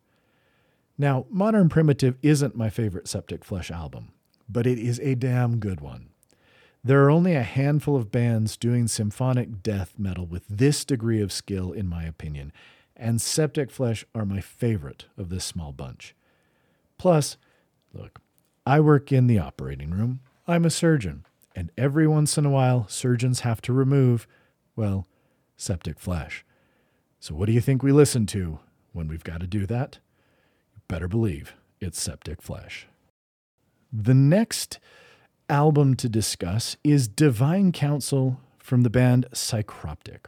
Now, 0.98 1.26
Modern 1.30 1.70
Primitive 1.70 2.18
isn't 2.22 2.56
my 2.56 2.70
favorite 2.70 3.08
Septic 3.08 3.44
Flesh 3.44 3.72
album, 3.72 4.12
but 4.48 4.68
it 4.68 4.78
is 4.78 5.00
a 5.00 5.16
damn 5.16 5.60
good 5.60 5.82
one. 5.82 6.10
There 6.84 7.04
are 7.04 7.12
only 7.12 7.36
a 7.36 7.44
handful 7.44 7.96
of 7.96 8.12
bands 8.12 8.58
doing 8.58 8.88
symphonic 8.88 9.62
death 9.62 9.94
metal 9.98 10.26
with 10.26 10.48
this 10.48 10.84
degree 10.84 11.22
of 11.22 11.32
skill, 11.32 11.72
in 11.72 11.88
my 11.88 12.04
opinion, 12.04 12.52
and 12.96 13.22
Septic 13.22 13.72
Flesh 13.72 14.06
are 14.14 14.26
my 14.26 14.42
favorite 14.42 15.06
of 15.18 15.30
this 15.30 15.46
small 15.46 15.72
bunch. 15.72 16.16
Plus, 16.98 17.38
look, 17.94 18.20
I 18.66 18.80
work 18.80 19.12
in 19.12 19.28
the 19.28 19.40
operating 19.40 19.92
room. 19.92 20.22
I'm 20.48 20.66
a 20.66 20.70
surgeon, 20.70 21.26
and 21.56 21.72
every 21.78 22.08
once 22.08 22.38
in 22.38 22.46
a 22.46 22.52
while, 22.52 22.88
surgeons 22.88 23.42
have 23.42 23.62
to 23.62 23.74
remove, 23.74 24.28
well, 24.76 25.08
septic 25.56 26.00
flesh. 26.00 26.44
So, 27.20 27.36
what 27.36 27.46
do 27.46 27.54
you 27.54 27.62
think 27.62 27.84
we 27.84 27.92
listen 27.92 28.26
to 28.28 28.60
when 28.94 29.08
we've 29.08 29.24
got 29.24 29.42
to 29.42 29.48
do 29.48 29.66
that? 29.68 30.00
Better 30.92 31.08
believe 31.08 31.56
it's 31.80 32.02
septic 32.02 32.42
flesh. 32.42 32.86
The 33.94 34.14
next 34.14 34.78
album 35.50 35.96
to 35.96 36.10
discuss 36.10 36.76
is 36.84 37.08
Divine 37.08 37.72
Counsel 37.72 38.42
from 38.60 38.84
the 38.84 38.90
band 38.90 39.26
Psycroptic. 39.32 40.26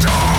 You 0.00 0.33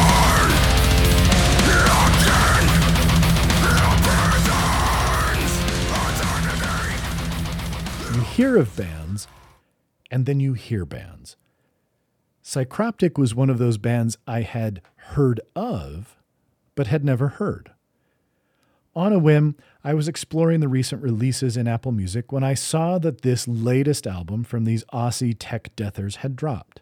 hear 8.36 8.58
of 8.58 8.76
bands, 8.76 9.30
and 10.12 10.26
then 10.26 10.42
you 10.42 10.52
hear 10.52 10.86
bands. 10.86 11.38
Psycroptic 12.44 13.18
was 13.18 13.34
one 13.34 13.50
of 13.50 13.60
those 13.60 13.78
bands 13.78 14.18
I 14.28 14.42
had 14.42 14.82
heard 14.98 15.40
of, 15.56 16.18
but 16.76 16.88
had 16.88 17.06
never 17.06 17.30
heard. 17.30 17.72
On 18.94 19.14
a 19.14 19.20
whim, 19.20 19.56
I 19.86 19.94
was 19.94 20.10
exploring 20.10 20.60
the 20.60 20.68
recent 20.68 21.02
releases 21.02 21.56
in 21.56 21.66
Apple 21.66 21.94
Music 21.94 22.34
when 22.34 22.44
I 22.44 22.56
saw 22.56 23.00
that 23.00 23.22
this 23.22 23.48
latest 23.48 24.06
album 24.06 24.44
from 24.44 24.66
these 24.66 24.84
Aussie 24.92 25.36
tech 25.40 25.74
deathers 25.78 26.18
had 26.18 26.36
dropped. 26.36 26.82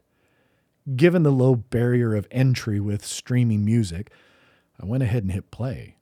Given 0.96 1.22
the 1.22 1.32
low 1.32 1.56
barrier 1.56 2.16
of 2.16 2.28
entry 2.32 2.80
with 2.80 3.06
streaming 3.06 3.64
music, 3.64 4.10
I 4.82 4.88
went 4.88 5.04
ahead 5.04 5.22
and 5.22 5.32
hit 5.32 5.52
play. 5.52 5.98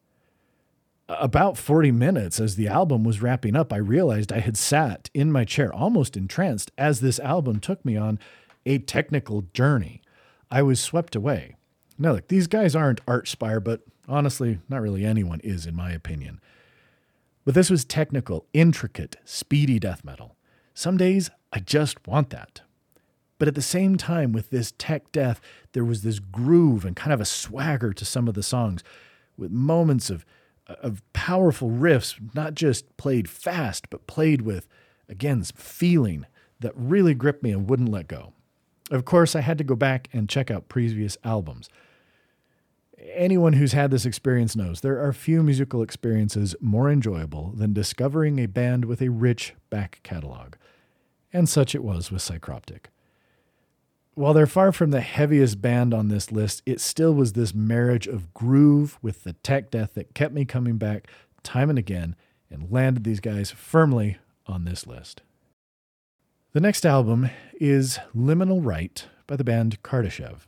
About 1.19 1.57
40 1.57 1.91
minutes 1.91 2.39
as 2.39 2.55
the 2.55 2.67
album 2.67 3.03
was 3.03 3.21
wrapping 3.21 3.55
up, 3.55 3.73
I 3.73 3.77
realized 3.77 4.31
I 4.31 4.39
had 4.39 4.55
sat 4.55 5.09
in 5.13 5.31
my 5.31 5.43
chair 5.43 5.73
almost 5.73 6.15
entranced 6.15 6.71
as 6.77 7.01
this 7.01 7.19
album 7.19 7.59
took 7.59 7.83
me 7.83 7.97
on 7.97 8.19
a 8.65 8.77
technical 8.79 9.43
journey. 9.53 10.01
I 10.49 10.61
was 10.61 10.79
swept 10.79 11.15
away. 11.15 11.55
Now, 11.97 12.13
look, 12.13 12.27
these 12.27 12.47
guys 12.47 12.75
aren't 12.75 13.05
Archspire, 13.05 13.63
but 13.63 13.81
honestly, 14.07 14.59
not 14.69 14.81
really 14.81 15.05
anyone 15.05 15.41
is, 15.43 15.65
in 15.65 15.75
my 15.75 15.91
opinion. 15.91 16.39
But 17.43 17.55
this 17.55 17.69
was 17.69 17.83
technical, 17.83 18.45
intricate, 18.53 19.17
speedy 19.25 19.79
death 19.79 20.03
metal. 20.03 20.35
Some 20.73 20.97
days 20.97 21.29
I 21.51 21.59
just 21.59 22.07
want 22.07 22.29
that. 22.29 22.61
But 23.37 23.47
at 23.47 23.55
the 23.55 23.61
same 23.61 23.97
time, 23.97 24.31
with 24.31 24.51
this 24.51 24.73
tech 24.77 25.11
death, 25.11 25.41
there 25.73 25.83
was 25.83 26.03
this 26.03 26.19
groove 26.19 26.85
and 26.85 26.95
kind 26.95 27.11
of 27.11 27.19
a 27.19 27.25
swagger 27.25 27.91
to 27.91 28.05
some 28.05 28.27
of 28.27 28.35
the 28.35 28.43
songs, 28.43 28.83
with 29.37 29.51
moments 29.51 30.09
of, 30.09 30.25
of 30.81 31.01
powerful 31.13 31.69
riffs, 31.69 32.19
not 32.33 32.53
just 32.53 32.97
played 32.97 33.29
fast, 33.29 33.89
but 33.89 34.07
played 34.07 34.41
with, 34.41 34.67
again, 35.09 35.43
feeling 35.43 36.25
that 36.59 36.73
really 36.75 37.13
gripped 37.13 37.43
me 37.43 37.51
and 37.51 37.69
wouldn't 37.69 37.89
let 37.89 38.07
go. 38.07 38.33
Of 38.89 39.05
course, 39.05 39.35
I 39.35 39.41
had 39.41 39.57
to 39.57 39.63
go 39.63 39.75
back 39.75 40.09
and 40.13 40.29
check 40.29 40.51
out 40.51 40.69
previous 40.69 41.17
albums. 41.23 41.69
Anyone 43.13 43.53
who's 43.53 43.71
had 43.71 43.89
this 43.89 44.05
experience 44.05 44.55
knows 44.55 44.81
there 44.81 45.03
are 45.03 45.13
few 45.13 45.41
musical 45.41 45.81
experiences 45.81 46.55
more 46.59 46.91
enjoyable 46.91 47.53
than 47.55 47.73
discovering 47.73 48.37
a 48.37 48.45
band 48.45 48.85
with 48.85 49.01
a 49.01 49.09
rich 49.09 49.53
back 49.69 50.01
catalog. 50.03 50.55
And 51.33 51.47
such 51.49 51.73
it 51.73 51.83
was 51.83 52.11
with 52.11 52.21
Psycroptic. 52.21 52.85
While 54.13 54.33
they're 54.33 54.45
far 54.45 54.73
from 54.73 54.91
the 54.91 54.99
heaviest 54.99 55.61
band 55.61 55.93
on 55.93 56.09
this 56.09 56.33
list, 56.33 56.61
it 56.65 56.81
still 56.81 57.13
was 57.13 57.31
this 57.31 57.53
marriage 57.53 58.07
of 58.07 58.33
groove 58.33 58.99
with 59.01 59.23
the 59.23 59.33
tech 59.33 59.71
death 59.71 59.93
that 59.93 60.13
kept 60.13 60.33
me 60.33 60.43
coming 60.43 60.77
back 60.77 61.07
time 61.43 61.69
and 61.69 61.79
again 61.79 62.17
and 62.49 62.69
landed 62.69 63.05
these 63.05 63.21
guys 63.21 63.51
firmly 63.51 64.17
on 64.45 64.65
this 64.65 64.85
list. 64.85 65.21
The 66.51 66.59
next 66.59 66.85
album 66.85 67.29
is 67.53 67.99
Liminal 68.13 68.59
Rite 68.61 69.07
by 69.27 69.37
the 69.37 69.45
band 69.45 69.81
Kardashev. 69.81 70.39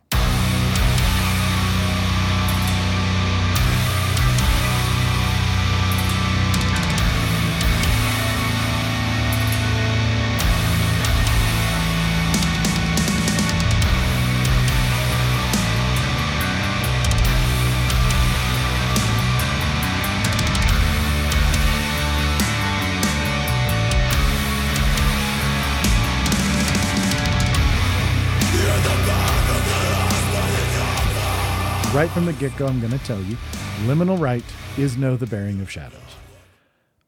Right 31.94 32.10
from 32.10 32.26
the 32.26 32.34
get 32.34 32.58
go, 32.58 32.66
I'm 32.66 32.80
going 32.80 32.92
to 32.92 33.06
tell 33.06 33.22
you 33.22 33.38
liminal 33.86 34.20
rite 34.20 34.44
is 34.80 34.98
no 34.98 35.16
the 35.16 35.28
baring 35.28 35.62
of 35.62 35.70
shadows. 35.70 36.00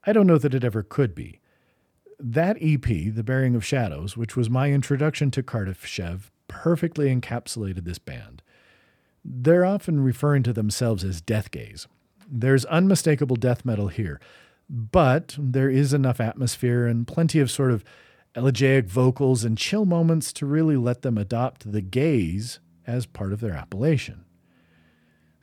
I 0.06 0.14
don't 0.14 0.28
know 0.28 0.38
that 0.38 0.54
it 0.54 0.64
ever 0.64 0.84
could 0.84 1.16
be. 1.16 1.40
That 2.20 2.58
EP, 2.62 2.84
The 2.84 3.24
Baring 3.24 3.56
of 3.56 3.66
Shadows, 3.66 4.16
which 4.16 4.38
was 4.38 4.48
my 4.48 4.72
introduction 4.72 5.32
to 5.32 5.42
Kardashev, 5.42 6.30
perfectly 6.48 7.08
encapsulated 7.08 7.84
this 7.84 7.98
band. 7.98 8.44
They're 9.24 9.66
often 9.66 10.04
referring 10.04 10.44
to 10.44 10.54
themselves 10.54 11.04
as 11.04 11.20
death 11.20 11.50
gaze. 11.50 11.88
There's 12.32 12.66
unmistakable 12.66 13.38
death 13.38 13.66
metal 13.66 13.88
here, 13.88 14.22
but 14.70 15.36
there 15.40 15.72
is 15.72 15.94
enough 15.94 16.22
atmosphere 16.22 16.86
and 16.86 17.08
plenty 17.08 17.40
of 17.40 17.50
sort 17.50 17.72
of 17.72 17.84
elegiac 18.36 18.86
vocals 18.86 19.44
and 19.44 19.58
chill 19.58 19.86
moments 19.86 20.32
to 20.34 20.46
really 20.46 20.78
let 20.78 21.02
them 21.02 21.18
adopt 21.18 21.72
the 21.72 21.82
gaze 21.82 22.60
as 22.86 23.08
part 23.08 23.34
of 23.34 23.40
their 23.40 23.54
appellation. 23.54 24.25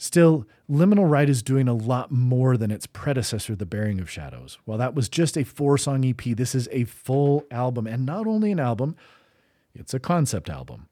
Still, 0.03 0.49
Liminal 0.69 1.09
Rite 1.09 1.31
is 1.31 1.45
doing 1.45 1.69
a 1.69 1.75
lot 1.75 2.11
more 2.11 2.57
than 2.57 2.73
its 2.73 2.89
predecessor, 2.89 3.55
The 3.55 3.65
Baring 3.65 4.01
of 4.01 4.11
Shadows. 4.11 4.59
While 4.65 4.79
that 4.79 4.97
was 4.97 5.09
just 5.09 5.39
a 5.39 5.45
four 5.45 5.79
song 5.79 6.05
EP, 6.05 6.21
this 6.21 6.57
is 6.57 6.69
a 6.73 6.83
full 6.87 7.47
album, 7.53 7.87
and 7.87 8.05
not 8.05 8.27
only 8.27 8.51
an 8.51 8.59
album, 8.59 8.97
It's 9.77 9.95
a 9.95 10.01
concept 10.01 10.51
album. 10.51 10.89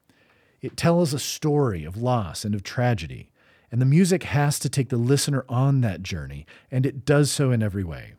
It 0.61 0.77
tells 0.77 1.13
a 1.13 1.19
story 1.19 1.83
of 1.83 1.97
loss 1.97 2.45
and 2.45 2.55
of 2.55 2.63
tragedy, 2.63 3.31
and 3.69 3.81
the 3.81 3.85
music 3.85 4.23
has 4.23 4.57
to 4.59 4.69
take 4.69 4.87
the 4.87 4.95
listener 4.95 5.43
on 5.49 5.81
that 5.81 6.03
journey, 6.03 6.45
and 6.71 6.85
it 6.85 7.03
does 7.03 7.29
so 7.29 7.51
in 7.51 7.61
every 7.61 7.83
way. 7.83 8.13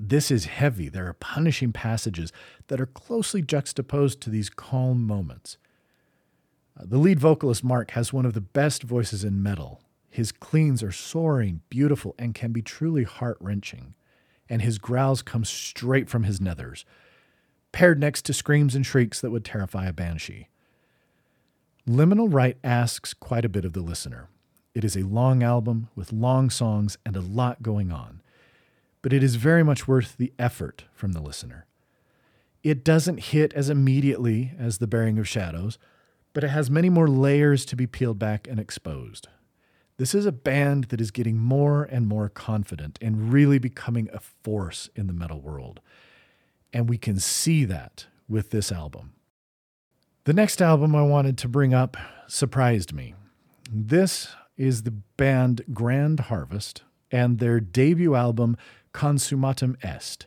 This 0.00 0.28
is 0.28 0.46
heavy. 0.46 0.88
There 0.88 1.06
are 1.06 1.12
punishing 1.12 1.72
passages 1.72 2.32
that 2.66 2.80
are 2.80 2.86
closely 2.86 3.42
juxtaposed 3.42 4.20
to 4.22 4.30
these 4.30 4.50
calm 4.50 5.06
moments. 5.06 5.56
Uh, 6.76 6.82
the 6.84 6.98
lead 6.98 7.20
vocalist, 7.20 7.62
Mark, 7.62 7.92
has 7.92 8.12
one 8.12 8.26
of 8.26 8.32
the 8.34 8.40
best 8.40 8.82
voices 8.82 9.22
in 9.22 9.40
metal. 9.40 9.80
His 10.14 10.30
cleans 10.30 10.80
are 10.84 10.92
soaring, 10.92 11.62
beautiful, 11.70 12.14
and 12.20 12.36
can 12.36 12.52
be 12.52 12.62
truly 12.62 13.02
heart 13.02 13.36
wrenching. 13.40 13.94
And 14.48 14.62
his 14.62 14.78
growls 14.78 15.22
come 15.22 15.44
straight 15.44 16.08
from 16.08 16.22
his 16.22 16.38
nethers, 16.38 16.84
paired 17.72 17.98
next 17.98 18.24
to 18.26 18.32
screams 18.32 18.76
and 18.76 18.86
shrieks 18.86 19.20
that 19.20 19.32
would 19.32 19.44
terrify 19.44 19.86
a 19.86 19.92
banshee. 19.92 20.50
Liminal 21.84 22.32
Rite 22.32 22.58
asks 22.62 23.12
quite 23.12 23.44
a 23.44 23.48
bit 23.48 23.64
of 23.64 23.72
the 23.72 23.80
listener. 23.80 24.28
It 24.72 24.84
is 24.84 24.96
a 24.96 25.02
long 25.02 25.42
album 25.42 25.88
with 25.96 26.12
long 26.12 26.48
songs 26.48 26.96
and 27.04 27.16
a 27.16 27.20
lot 27.20 27.64
going 27.64 27.90
on, 27.90 28.22
but 29.02 29.12
it 29.12 29.24
is 29.24 29.34
very 29.34 29.64
much 29.64 29.88
worth 29.88 30.16
the 30.16 30.32
effort 30.38 30.84
from 30.94 31.10
the 31.10 31.20
listener. 31.20 31.66
It 32.62 32.84
doesn't 32.84 33.18
hit 33.18 33.52
as 33.54 33.68
immediately 33.68 34.52
as 34.60 34.78
The 34.78 34.86
Baring 34.86 35.18
of 35.18 35.26
Shadows, 35.26 35.76
but 36.32 36.44
it 36.44 36.50
has 36.50 36.70
many 36.70 36.88
more 36.88 37.08
layers 37.08 37.64
to 37.64 37.74
be 37.74 37.88
peeled 37.88 38.20
back 38.20 38.46
and 38.46 38.60
exposed. 38.60 39.26
This 39.96 40.14
is 40.14 40.26
a 40.26 40.32
band 40.32 40.84
that 40.84 41.00
is 41.00 41.12
getting 41.12 41.38
more 41.38 41.84
and 41.84 42.08
more 42.08 42.28
confident 42.28 42.98
and 43.00 43.32
really 43.32 43.58
becoming 43.58 44.08
a 44.12 44.18
force 44.18 44.90
in 44.96 45.06
the 45.06 45.12
metal 45.12 45.40
world. 45.40 45.80
And 46.72 46.88
we 46.88 46.98
can 46.98 47.20
see 47.20 47.64
that 47.66 48.06
with 48.28 48.50
this 48.50 48.72
album. 48.72 49.12
The 50.24 50.32
next 50.32 50.60
album 50.60 50.96
I 50.96 51.02
wanted 51.02 51.38
to 51.38 51.48
bring 51.48 51.72
up 51.72 51.96
surprised 52.26 52.92
me. 52.92 53.14
This 53.70 54.34
is 54.56 54.82
the 54.82 54.90
band 54.90 55.62
Grand 55.72 56.20
Harvest 56.20 56.82
and 57.10 57.38
their 57.38 57.60
debut 57.60 58.14
album 58.14 58.56
Consummatum 58.92 59.76
Est. 59.84 60.26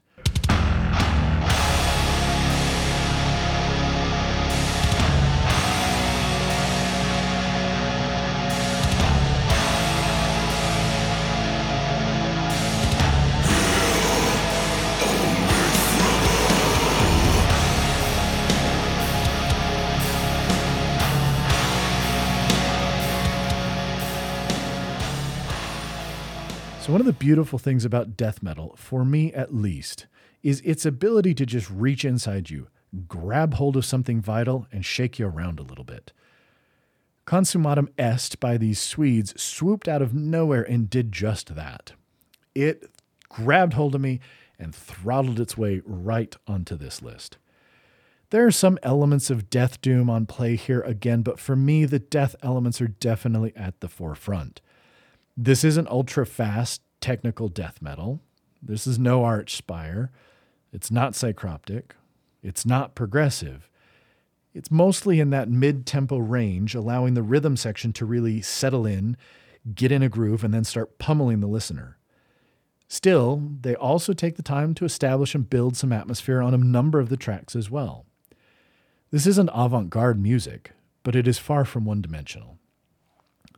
the 27.08 27.14
beautiful 27.14 27.58
things 27.58 27.86
about 27.86 28.18
death 28.18 28.44
metal, 28.44 28.76
for 28.76 29.06
me 29.06 29.32
at 29.32 29.56
least, 29.56 30.08
is 30.44 30.60
its 30.66 30.86
ability 30.86 31.34
to 31.34 31.46
just 31.46 31.70
reach 31.70 32.04
inside 32.04 32.50
you, 32.50 32.68
grab 33.08 33.54
hold 33.54 33.78
of 33.78 33.86
something 33.86 34.20
vital, 34.20 34.68
and 34.74 34.86
shake 34.86 35.18
you 35.18 35.26
around 35.26 35.58
a 35.58 35.64
little 35.64 35.86
bit. 35.86 36.12
Consummatum 37.26 37.88
Est 37.98 38.42
by 38.42 38.58
these 38.58 38.78
Swedes 38.78 39.42
swooped 39.42 39.88
out 39.88 40.02
of 40.02 40.14
nowhere 40.14 40.64
and 40.64 40.90
did 40.90 41.14
just 41.14 41.56
that. 41.56 41.94
It 42.54 42.92
grabbed 43.30 43.74
hold 43.74 43.96
of 43.96 44.02
me 44.02 44.20
and 44.60 44.76
throttled 44.76 45.40
its 45.40 45.58
way 45.58 45.82
right 45.86 46.36
onto 46.46 46.76
this 46.76 47.02
list. 47.02 47.38
There 48.32 48.46
are 48.46 48.52
some 48.52 48.78
elements 48.84 49.30
of 49.30 49.50
Death 49.50 49.80
Doom 49.80 50.10
on 50.10 50.26
play 50.26 50.58
here 50.58 50.82
again, 50.82 51.22
but 51.22 51.40
for 51.40 51.56
me, 51.56 51.86
the 51.86 52.00
death 52.00 52.36
elements 52.44 52.82
are 52.82 52.90
definitely 52.90 53.54
at 53.56 53.80
the 53.80 53.88
forefront. 53.88 54.60
This 55.38 55.64
isn't 55.64 55.88
ultra 55.88 56.26
fast 56.26 56.82
technical 57.02 57.48
death 57.48 57.82
metal. 57.82 58.22
This 58.62 58.88
is 58.88 58.98
no 58.98 59.22
Archspire. 59.22 60.10
It's 60.74 60.92
not 60.92 61.14
Psycroptic. 61.14 61.92
It's 62.44 62.66
not 62.66 62.96
progressive. 62.96 63.70
It's 64.54 64.72
mostly 64.72 65.20
in 65.20 65.30
that 65.30 65.50
mid 65.50 65.86
tempo 65.86 66.18
range, 66.18 66.74
allowing 66.74 67.14
the 67.14 67.22
rhythm 67.22 67.56
section 67.56 67.94
to 67.94 68.06
really 68.06 68.42
settle 68.42 68.86
in, 68.86 69.18
get 69.76 69.92
in 69.92 70.02
a 70.02 70.10
groove, 70.10 70.44
and 70.44 70.54
then 70.54 70.64
start 70.64 70.98
pummeling 70.98 71.42
the 71.42 71.48
listener. 71.48 71.98
Still, 72.88 73.42
they 73.62 73.76
also 73.76 74.14
take 74.14 74.36
the 74.36 74.44
time 74.44 74.74
to 74.76 74.86
establish 74.86 75.36
and 75.36 75.50
build 75.50 75.76
some 75.76 75.92
atmosphere 75.92 76.42
on 76.42 76.54
a 76.54 76.58
number 76.58 77.00
of 77.00 77.10
the 77.10 77.18
tracks 77.18 77.56
as 77.56 77.70
well. 77.70 78.06
This 79.12 79.28
isn't 79.28 79.50
avant 79.54 79.90
garde 79.90 80.22
music, 80.22 80.72
but 81.04 81.16
it 81.16 81.28
is 81.28 81.38
far 81.38 81.66
from 81.66 81.86
one 81.86 82.02
dimensional. 82.02 82.57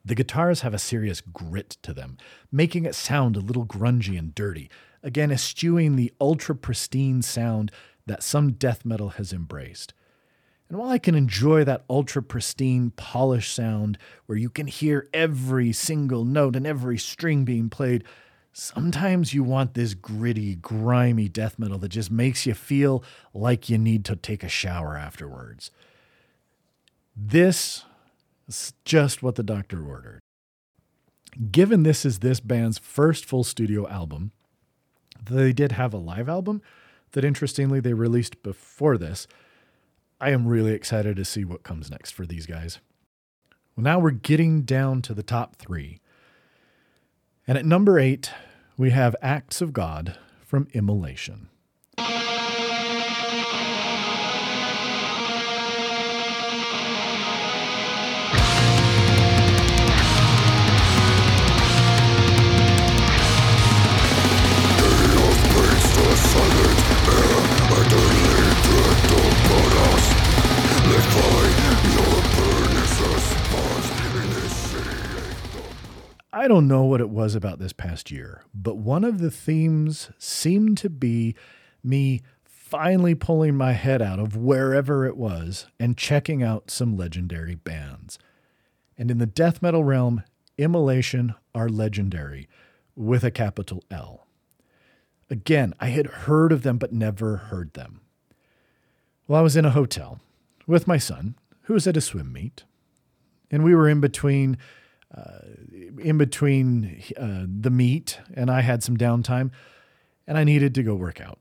The 0.03 0.15
guitars 0.15 0.61
have 0.61 0.73
a 0.73 0.79
serious 0.79 1.21
grit 1.21 1.71
to 1.81 1.93
them, 1.93 2.17
making 2.51 2.85
it 2.85 2.95
sound 2.95 3.35
a 3.35 3.41
little 3.41 3.65
grungy 3.65 4.17
and 4.17 4.33
dirty, 4.33 4.69
again, 5.03 5.31
eschewing 5.31 5.95
the 5.95 6.13
ultra 6.19 6.55
pristine 6.55 7.21
sound 7.21 7.71
that 8.05 8.23
some 8.23 8.53
death 8.53 8.85
metal 8.85 9.09
has 9.09 9.33
embraced. 9.33 9.93
And 10.69 10.77
while 10.77 10.89
I 10.89 10.99
can 10.99 11.15
enjoy 11.15 11.63
that 11.63 11.83
ultra 11.89 12.21
pristine, 12.21 12.91
polished 12.91 13.53
sound 13.53 13.97
where 14.27 14.37
you 14.37 14.49
can 14.49 14.67
hear 14.67 15.09
every 15.13 15.71
single 15.71 16.23
note 16.23 16.55
and 16.55 16.67
every 16.67 16.97
string 16.97 17.43
being 17.43 17.69
played, 17.69 18.03
sometimes 18.53 19.33
you 19.33 19.43
want 19.43 19.73
this 19.73 19.95
gritty, 19.95 20.55
grimy 20.55 21.27
death 21.27 21.57
metal 21.57 21.79
that 21.79 21.89
just 21.89 22.11
makes 22.11 22.45
you 22.45 22.53
feel 22.53 23.03
like 23.33 23.69
you 23.69 23.79
need 23.79 24.05
to 24.05 24.15
take 24.15 24.43
a 24.43 24.49
shower 24.49 24.95
afterwards. 24.95 25.71
This 27.15 27.83
it's 28.49 28.73
just 28.83 29.21
what 29.21 29.35
the 29.35 29.43
doctor 29.43 29.85
ordered. 29.85 30.21
Given 31.51 31.83
this 31.83 32.03
is 32.03 32.19
this 32.19 32.39
band's 32.39 32.79
first 32.79 33.25
full 33.25 33.43
studio 33.43 33.87
album, 33.87 34.31
they 35.23 35.53
did 35.53 35.73
have 35.73 35.93
a 35.93 35.97
live 35.97 36.27
album 36.27 36.63
that 37.11 37.23
interestingly 37.23 37.79
they 37.79 37.93
released 37.93 38.41
before 38.41 38.97
this. 38.97 39.27
I 40.19 40.31
am 40.31 40.47
really 40.47 40.73
excited 40.73 41.15
to 41.17 41.25
see 41.25 41.45
what 41.45 41.61
comes 41.61 41.91
next 41.91 42.11
for 42.11 42.25
these 42.25 42.47
guys. 42.47 42.79
Well, 43.75 43.83
now 43.83 43.99
we're 43.99 44.09
getting 44.09 44.63
down 44.63 45.03
to 45.03 45.13
the 45.13 45.21
top 45.21 45.55
three. 45.55 45.99
And 47.47 47.55
at 47.55 47.65
number 47.65 47.99
eight, 47.99 48.31
we 48.77 48.89
have 48.89 49.15
Acts 49.21 49.61
of 49.61 49.73
God 49.73 50.17
from 50.43 50.67
Immolation. 50.73 51.49
I 76.31 76.47
don't 76.47 76.69
know 76.69 76.85
what 76.85 77.01
it 77.01 77.09
was 77.09 77.35
about 77.35 77.59
this 77.59 77.73
past 77.73 78.11
year, 78.11 78.43
but 78.53 78.77
one 78.77 79.03
of 79.03 79.19
the 79.19 79.29
themes 79.29 80.09
seemed 80.17 80.77
to 80.77 80.89
be 80.89 81.35
me 81.83 82.21
finally 82.45 83.13
pulling 83.13 83.55
my 83.55 83.73
head 83.73 84.01
out 84.01 84.19
of 84.19 84.37
wherever 84.37 85.05
it 85.05 85.17
was 85.17 85.67
and 85.79 85.97
checking 85.97 86.41
out 86.41 86.71
some 86.71 86.95
legendary 86.95 87.55
bands. 87.55 88.17
And 88.97 89.11
in 89.11 89.17
the 89.17 89.25
death 89.25 89.61
metal 89.61 89.83
realm, 89.83 90.23
Immolation 90.57 91.35
are 91.53 91.67
legendary 91.67 92.47
with 92.95 93.25
a 93.25 93.31
capital 93.31 93.83
L. 93.91 94.25
Again, 95.29 95.73
I 95.79 95.87
had 95.87 96.07
heard 96.07 96.51
of 96.51 96.63
them 96.63 96.77
but 96.77 96.91
never 96.91 97.37
heard 97.37 97.73
them. 97.73 98.01
Well, 99.27 99.39
I 99.39 99.43
was 99.43 99.55
in 99.55 99.65
a 99.65 99.71
hotel 99.71 100.19
with 100.65 100.87
my 100.87 100.97
son, 100.97 101.35
who 101.63 101.73
was 101.73 101.85
at 101.85 101.97
a 101.97 102.01
swim 102.01 102.33
meet, 102.33 102.63
and 103.51 103.63
we 103.63 103.75
were 103.75 103.87
in 103.87 104.01
between 104.01 104.57
uh, 105.15 105.39
in 105.99 106.17
between 106.17 107.01
uh, 107.17 107.45
the 107.47 107.71
meet, 107.71 108.19
and 108.33 108.51
I 108.51 108.61
had 108.61 108.83
some 108.83 108.95
downtime, 108.95 109.49
and 110.27 110.37
I 110.37 110.43
needed 110.43 110.75
to 110.75 110.83
go 110.83 110.93
work 110.93 111.19
out, 111.19 111.39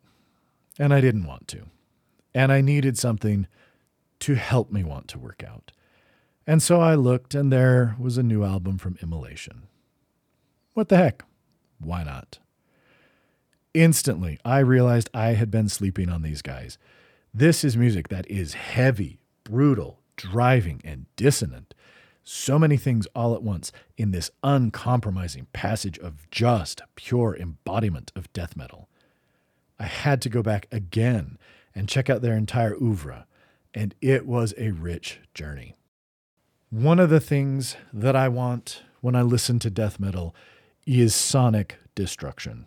and 0.79 0.93
I 0.93 1.03
didn't 1.03 1.27
want 1.27 1.49
to, 1.49 1.67
and 2.35 2.51
I 2.51 2.63
needed 2.63 2.97
something 2.97 3.47
to 4.21 4.35
help 4.35 4.73
me 4.73 4.85
want 4.85 5.09
to 5.09 5.19
work 5.19 5.43
out. 5.47 5.73
And 6.47 6.63
so 6.63 6.81
I 6.81 6.95
looked, 6.95 7.35
and 7.35 7.53
there 7.53 7.95
was 7.99 8.17
a 8.17 8.23
new 8.23 8.43
album 8.43 8.79
from 8.79 8.97
Immolation. 9.03 9.69
What 10.73 10.89
the 10.89 10.97
heck? 10.97 11.25
Why 11.79 12.05
not? 12.05 12.39
Instantly, 13.79 14.41
I 14.45 14.59
realized 14.59 15.09
I 15.15 15.35
had 15.35 15.51
been 15.51 15.69
sleeping 15.69 16.09
on 16.09 16.23
these 16.23 16.43
guys. 16.43 16.79
This 17.33 17.63
is 17.63 17.77
music 17.77 18.09
that 18.09 18.29
is 18.29 18.55
heavy, 18.55 19.21
brutal, 19.45 20.01
driving, 20.17 20.81
and 20.85 21.07
dissonant 21.15 21.75
so 22.31 22.59
many 22.59 22.77
things 22.77 23.07
all 23.15 23.35
at 23.35 23.43
once 23.43 23.73
in 23.97 24.11
this 24.11 24.31
uncompromising 24.43 25.47
passage 25.55 25.99
of 26.01 26.31
just 26.31 26.83
pure 26.95 27.35
embodiment 27.35 28.13
of 28.15 28.31
death 28.35 28.55
metal. 28.55 28.89
I 29.79 29.85
had 29.85 30.21
to 30.23 30.29
go 30.29 30.43
back 30.43 30.67
again 30.71 31.39
and 31.75 31.89
check 31.89 32.11
out 32.11 32.21
their 32.21 32.37
entire 32.37 32.75
oeuvre, 32.75 33.27
and 33.73 33.95
it 34.03 34.27
was 34.27 34.53
a 34.59 34.73
rich 34.73 35.21
journey. 35.33 35.75
One 36.69 36.99
of 37.01 37.09
the 37.09 37.21
things 37.21 37.77
that 37.95 38.15
I 38.15 38.29
want 38.29 38.83
when 39.01 39.17
I 39.17 39.23
listen 39.23 39.59
to 39.61 39.71
death 39.71 39.99
metal 39.99 40.35
is 40.85 41.15
sonic 41.15 41.77
destruction. 41.95 42.67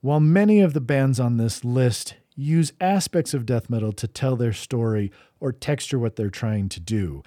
While 0.00 0.20
many 0.20 0.60
of 0.60 0.74
the 0.74 0.80
bands 0.80 1.18
on 1.18 1.36
this 1.36 1.64
list 1.64 2.14
use 2.36 2.72
aspects 2.80 3.34
of 3.34 3.44
death 3.44 3.68
metal 3.68 3.92
to 3.92 4.06
tell 4.06 4.36
their 4.36 4.52
story 4.52 5.10
or 5.40 5.52
texture 5.52 5.98
what 5.98 6.16
they're 6.16 6.30
trying 6.30 6.68
to 6.70 6.80
do, 6.80 7.22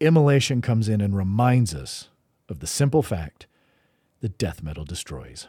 Immolation 0.00 0.60
comes 0.60 0.88
in 0.88 1.00
and 1.00 1.16
reminds 1.16 1.74
us 1.74 2.08
of 2.48 2.58
the 2.58 2.66
simple 2.66 3.02
fact 3.02 3.46
that 4.20 4.36
death 4.36 4.62
metal 4.62 4.84
destroys. 4.84 5.48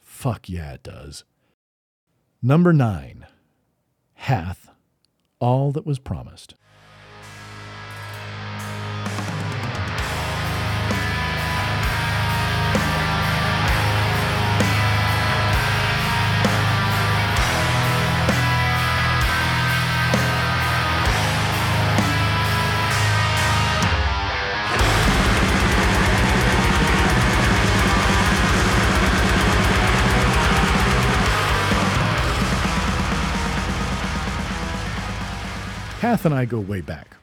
Fuck 0.00 0.48
yeah, 0.48 0.72
it 0.72 0.82
does. 0.82 1.24
Number 2.42 2.72
nine, 2.72 3.26
hath 4.14 4.70
all 5.38 5.70
that 5.72 5.86
was 5.86 5.98
promised. 5.98 6.54
Hath 36.06 36.24
and 36.24 36.32
I 36.32 36.44
go 36.44 36.60
way 36.60 36.82
back. 36.82 37.16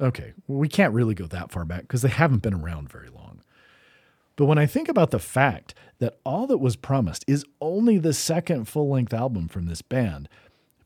Okay, 0.00 0.32
we 0.46 0.66
can't 0.66 0.94
really 0.94 1.14
go 1.14 1.26
that 1.26 1.52
far 1.52 1.66
back 1.66 1.82
because 1.82 2.00
they 2.00 2.08
haven't 2.08 2.40
been 2.40 2.54
around 2.54 2.90
very 2.90 3.10
long. 3.10 3.42
But 4.36 4.46
when 4.46 4.56
I 4.56 4.64
think 4.64 4.88
about 4.88 5.10
the 5.10 5.18
fact 5.18 5.74
that 5.98 6.18
All 6.24 6.46
That 6.46 6.56
Was 6.56 6.74
Promised 6.74 7.26
is 7.28 7.44
only 7.60 7.98
the 7.98 8.14
second 8.14 8.68
full 8.68 8.88
length 8.88 9.12
album 9.12 9.48
from 9.48 9.66
this 9.66 9.82
band, 9.82 10.30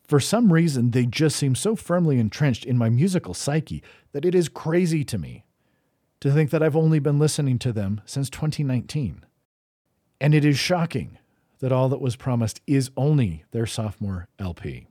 for 0.08 0.18
some 0.18 0.52
reason 0.52 0.90
they 0.90 1.06
just 1.06 1.36
seem 1.36 1.54
so 1.54 1.76
firmly 1.76 2.18
entrenched 2.18 2.64
in 2.64 2.76
my 2.76 2.88
musical 2.88 3.32
psyche 3.32 3.80
that 4.10 4.24
it 4.24 4.34
is 4.34 4.48
crazy 4.48 5.04
to 5.04 5.16
me 5.16 5.44
to 6.18 6.32
think 6.32 6.50
that 6.50 6.64
I've 6.64 6.74
only 6.74 6.98
been 6.98 7.20
listening 7.20 7.60
to 7.60 7.72
them 7.72 8.00
since 8.06 8.28
2019. 8.28 9.24
And 10.20 10.34
it 10.34 10.44
is 10.44 10.58
shocking 10.58 11.16
that 11.60 11.70
All 11.70 11.88
That 11.90 12.00
Was 12.00 12.16
Promised 12.16 12.60
is 12.66 12.90
only 12.96 13.44
their 13.52 13.66
sophomore 13.66 14.26
LP. 14.40 14.88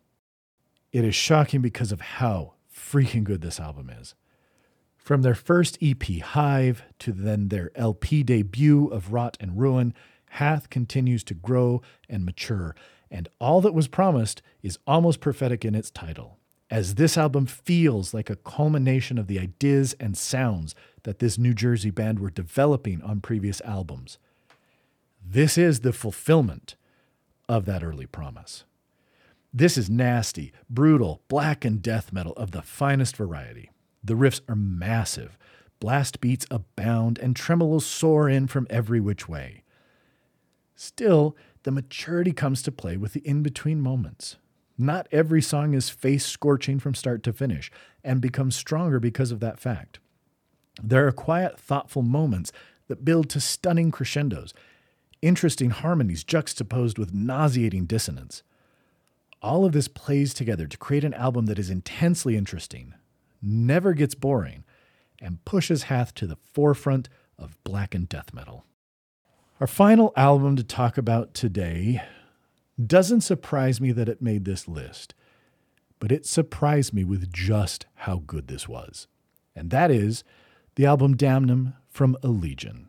It 0.96 1.04
is 1.04 1.14
shocking 1.14 1.60
because 1.60 1.92
of 1.92 2.00
how 2.00 2.54
freaking 2.74 3.26
good 3.26 3.42
this 3.42 3.60
album 3.60 3.90
is. 3.90 4.16
From 4.96 5.24
their 5.24 5.36
first 5.36 5.78
EP, 5.82 6.02
Hive, 6.02 6.84
to 7.00 7.12
then 7.12 7.50
their 7.50 7.70
LP 7.76 8.24
debut 8.24 8.88
of 8.88 9.12
Rot 9.12 9.36
and 9.42 9.60
Ruin, 9.60 9.94
Hath 10.30 10.70
continues 10.70 11.26
to 11.26 11.34
grow 11.34 11.82
and 12.08 12.24
mature, 12.24 12.78
and 13.12 13.28
all 13.42 13.60
that 13.60 13.74
was 13.74 13.90
promised 13.90 14.42
is 14.64 14.80
almost 14.88 15.20
prophetic 15.20 15.66
in 15.66 15.76
its 15.76 15.92
title, 15.92 16.40
as 16.70 16.96
this 16.96 17.18
album 17.18 17.46
feels 17.46 18.14
like 18.14 18.30
a 18.30 18.38
culmination 18.38 19.18
of 19.18 19.28
the 19.28 19.38
ideas 19.38 19.96
and 20.00 20.18
sounds 20.18 20.76
that 21.04 21.20
this 21.20 21.38
New 21.38 21.54
Jersey 21.54 21.90
band 21.90 22.20
were 22.20 22.30
developing 22.30 23.02
on 23.02 23.20
previous 23.20 23.60
albums. 23.66 24.18
This 25.22 25.58
is 25.58 25.82
the 25.82 25.92
fulfillment 25.92 26.78
of 27.50 27.66
that 27.66 27.84
early 27.84 28.06
promise. 28.06 28.64
This 29.58 29.78
is 29.78 29.90
nasty, 29.90 30.52
brutal, 30.70 31.22
black 31.30 31.64
and 31.64 31.82
death 31.82 32.12
metal 32.12 32.34
of 32.34 32.52
the 32.52 32.62
finest 32.62 33.16
variety. 33.16 33.72
The 34.04 34.16
riffs 34.16 34.42
are 34.50 34.56
massive, 34.56 35.38
blast 35.80 36.20
beats 36.20 36.46
abound, 36.52 37.18
and 37.20 37.36
tremolos 37.36 37.84
soar 37.84 38.28
in 38.28 38.48
from 38.48 38.68
every 38.70 39.00
which 39.00 39.30
way. 39.30 39.64
Still, 40.76 41.38
the 41.64 41.72
maturity 41.72 42.34
comes 42.34 42.62
to 42.64 42.72
play 42.74 42.98
with 42.98 43.14
the 43.14 43.22
in 43.22 43.44
between 43.44 43.80
moments. 43.80 44.36
Not 44.78 45.08
every 45.10 45.42
song 45.42 45.74
is 45.74 45.90
face 45.90 46.26
scorching 46.26 46.78
from 46.78 46.94
start 46.94 47.24
to 47.24 47.32
finish 47.32 47.72
and 48.04 48.20
becomes 48.20 48.58
stronger 48.58 49.00
because 49.00 49.32
of 49.32 49.40
that 49.40 49.58
fact. 49.58 50.00
There 50.84 51.08
are 51.08 51.14
quiet, 51.14 51.58
thoughtful 51.58 52.02
moments 52.02 52.52
that 52.90 53.06
build 53.06 53.30
to 53.30 53.40
stunning 53.40 53.90
crescendos, 53.90 54.54
interesting 55.22 55.70
harmonies 55.70 56.26
juxtaposed 56.26 56.98
with 57.00 57.14
nauseating 57.14 57.86
dissonance. 57.86 58.44
All 59.46 59.64
of 59.64 59.74
this 59.74 59.88
plays 59.88 60.34
together 60.34 60.66
to 60.66 60.76
create 60.76 61.04
an 61.04 61.14
album 61.14 61.46
that 61.46 61.60
is 61.60 61.70
intensely 61.70 62.36
interesting, 62.36 62.96
never 63.44 63.94
gets 63.94 64.16
boring, 64.16 64.64
and 65.22 65.46
pushes 65.46 65.84
Hath 65.84 66.16
to 66.16 66.26
the 66.26 66.40
forefront 66.52 67.10
of 67.38 67.64
black 67.64 67.94
and 67.94 68.10
death 68.10 68.34
metal. 68.34 68.66
Our 69.60 69.68
final 69.68 70.14
album 70.18 70.56
to 70.56 70.64
talk 70.64 70.98
about 70.98 71.36
today 71.36 72.02
doesn't 72.84 73.22
surprise 73.22 73.80
me 73.80 73.92
that 73.92 74.10
it 74.10 74.20
made 74.20 74.46
this 74.46 74.68
list, 74.68 75.14
but 76.00 76.12
it 76.12 76.26
surprised 76.26 76.92
me 76.92 77.04
with 77.04 77.32
just 77.32 77.86
how 77.94 78.24
good 78.26 78.48
this 78.48 78.68
was. 78.68 79.06
And 79.56 79.70
that 79.70 79.92
is 79.92 80.24
the 80.74 80.88
album 80.88 81.16
Damnum 81.16 81.76
from 81.88 82.18
Allegaeon. 82.24 82.88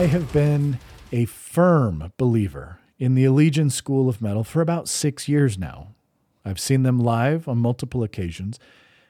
I 0.00 0.06
have 0.06 0.32
been 0.32 0.78
a 1.12 1.26
firm 1.26 2.10
believer 2.16 2.78
in 2.98 3.14
the 3.14 3.26
Allegaeon 3.26 3.70
School 3.70 4.08
of 4.08 4.22
Metal 4.22 4.42
for 4.42 4.62
about 4.62 4.88
six 4.88 5.28
years 5.28 5.58
now. 5.58 5.88
I've 6.42 6.58
seen 6.58 6.84
them 6.84 6.98
live 6.98 7.46
on 7.46 7.58
multiple 7.58 8.02
occasions 8.02 8.58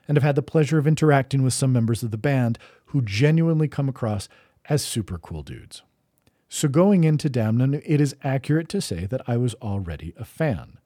and 0.05 0.17
have 0.17 0.23
had 0.23 0.35
the 0.35 0.41
pleasure 0.41 0.77
of 0.77 0.85
interacting 0.85 1.43
with 1.43 1.53
some 1.53 1.71
members 1.71 2.03
of 2.03 2.11
the 2.11 2.17
band 2.17 2.59
who 2.87 3.01
genuinely 3.01 3.69
come 3.69 3.87
across 3.87 4.27
as 4.67 4.83
super 4.83 5.17
cool 5.17 5.43
dudes. 5.43 5.81
So, 6.49 6.67
going 6.67 7.05
into 7.05 7.29
Damnum, 7.29 7.81
it 7.85 8.01
is 8.01 8.17
accurate 8.21 8.67
to 8.67 8.81
say 8.81 9.05
that 9.05 9.21
I 9.25 9.37
was 9.37 9.55
already 9.61 10.13
a 10.17 10.25
fan. 10.25 10.77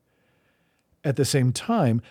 At 1.04 1.16
the 1.16 1.26
same 1.26 1.52
time, 1.52 2.04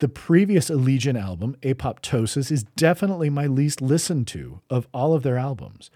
the 0.00 0.08
previous 0.08 0.68
Allegaeon 0.68 1.18
album, 1.18 1.56
Apoptosis, 1.62 2.52
is 2.52 2.64
definitely 2.76 3.30
my 3.30 3.46
least 3.46 3.80
listened 3.80 4.26
to 4.26 4.60
of 4.68 4.86
all 4.92 5.14
of 5.14 5.22
their 5.22 5.38
albums. 5.38 5.90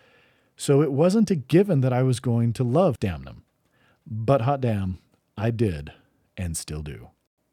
So 0.57 0.83
it 0.83 0.90
wasn't 0.90 1.31
a 1.31 1.37
given 1.37 1.83
that 1.83 1.92
I 1.92 2.03
was 2.03 2.19
going 2.19 2.53
to 2.55 2.64
love 2.64 2.99
Damnum. 2.99 3.42
But 4.07 4.42
hot 4.42 4.61
damn, 4.61 4.99
I 5.37 5.51
did 5.51 5.92
and 6.37 6.57
still 6.57 6.83
do. 6.83 7.11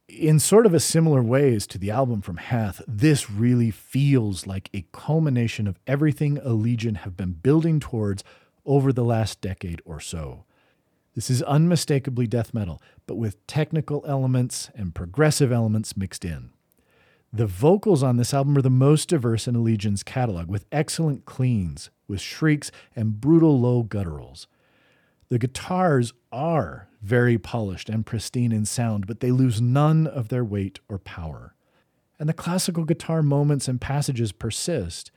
In 0.07 0.39
sort 0.39 0.65
of 0.65 0.73
a 0.73 0.79
similar 0.79 1.23
ways 1.23 1.65
to 1.67 1.77
the 1.77 1.89
album 1.89 2.21
from 2.21 2.37
Hath, 2.37 2.81
this 2.87 3.29
really 3.29 3.71
feels 3.71 4.45
like 4.45 4.69
a 4.73 4.85
culmination 4.91 5.67
of 5.67 5.79
everything 5.87 6.37
Allegaeon 6.37 6.97
have 6.97 7.17
been 7.17 7.31
building 7.31 7.79
towards 7.79 8.23
over 8.65 8.93
the 8.93 9.03
last 9.03 9.41
decade 9.41 9.81
or 9.85 9.99
so. 9.99 10.45
This 11.15 11.29
is 11.29 11.41
unmistakably 11.43 12.27
death 12.27 12.53
metal, 12.53 12.81
but 13.07 13.15
with 13.15 13.45
technical 13.47 14.03
elements 14.07 14.69
and 14.75 14.95
progressive 14.95 15.51
elements 15.51 15.95
mixed 15.97 16.25
in. 16.25 16.51
The 17.35 17.47
vocals 17.47 18.03
on 18.03 18.17
this 18.17 18.31
album 18.31 18.55
are 18.59 18.61
the 18.61 18.69
most 18.69 19.09
diverse 19.09 19.47
in 19.47 19.55
Allegaeon's 19.55 20.03
catalog, 20.03 20.49
with 20.49 20.67
excellent 20.71 21.25
cleans, 21.25 21.89
with 22.07 22.21
shrieks 22.21 22.69
and 22.95 23.19
brutal 23.19 23.59
low 23.59 23.83
gutturals. 23.83 24.45
The 25.29 25.39
guitars 25.39 26.13
are 26.31 26.89
very 27.01 27.39
polished 27.39 27.89
and 27.89 28.05
pristine 28.05 28.51
in 28.51 28.65
sound, 28.65 29.07
but 29.07 29.19
they 29.19 29.31
lose 29.31 29.59
none 29.59 30.05
of 30.05 30.29
their 30.29 30.45
weight 30.45 30.79
or 30.87 30.99
power. 30.99 31.55
And 32.19 32.29
the 32.29 32.33
classical 32.33 32.85
guitar 32.85 33.23
moments 33.23 33.67
and 33.67 33.81
passages 33.81 34.31
persist, 34.31 35.09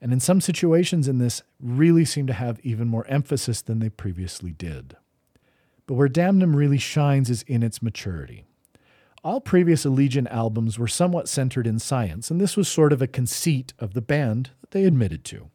and 0.00 0.12
in 0.12 0.18
some 0.18 0.40
situations 0.40 1.06
in 1.06 1.18
this 1.18 1.44
really 1.60 2.04
seem 2.04 2.26
to 2.26 2.32
have 2.32 2.58
even 2.64 2.88
more 2.88 3.06
emphasis 3.06 3.62
than 3.62 3.78
they 3.78 3.88
previously 3.88 4.50
did. 4.50 4.96
But 5.86 5.94
where 5.94 6.08
Damnum 6.08 6.56
really 6.56 6.78
shines 6.78 7.30
is 7.30 7.42
in 7.42 7.62
its 7.62 7.80
maturity. 7.80 8.46
All 9.24 9.40
previous 9.40 9.84
Allegaeon 9.84 10.26
albums 10.32 10.80
were 10.80 10.88
somewhat 10.88 11.28
centered 11.28 11.64
in 11.64 11.78
science, 11.78 12.28
and 12.28 12.40
this 12.40 12.56
was 12.56 12.66
sort 12.66 12.92
of 12.92 13.00
a 13.00 13.06
conceit 13.06 13.72
of 13.78 13.94
the 13.94 14.02
band 14.02 14.50
that 14.60 14.72
they 14.72 14.84
admitted 14.84 15.24
to. 15.26 15.48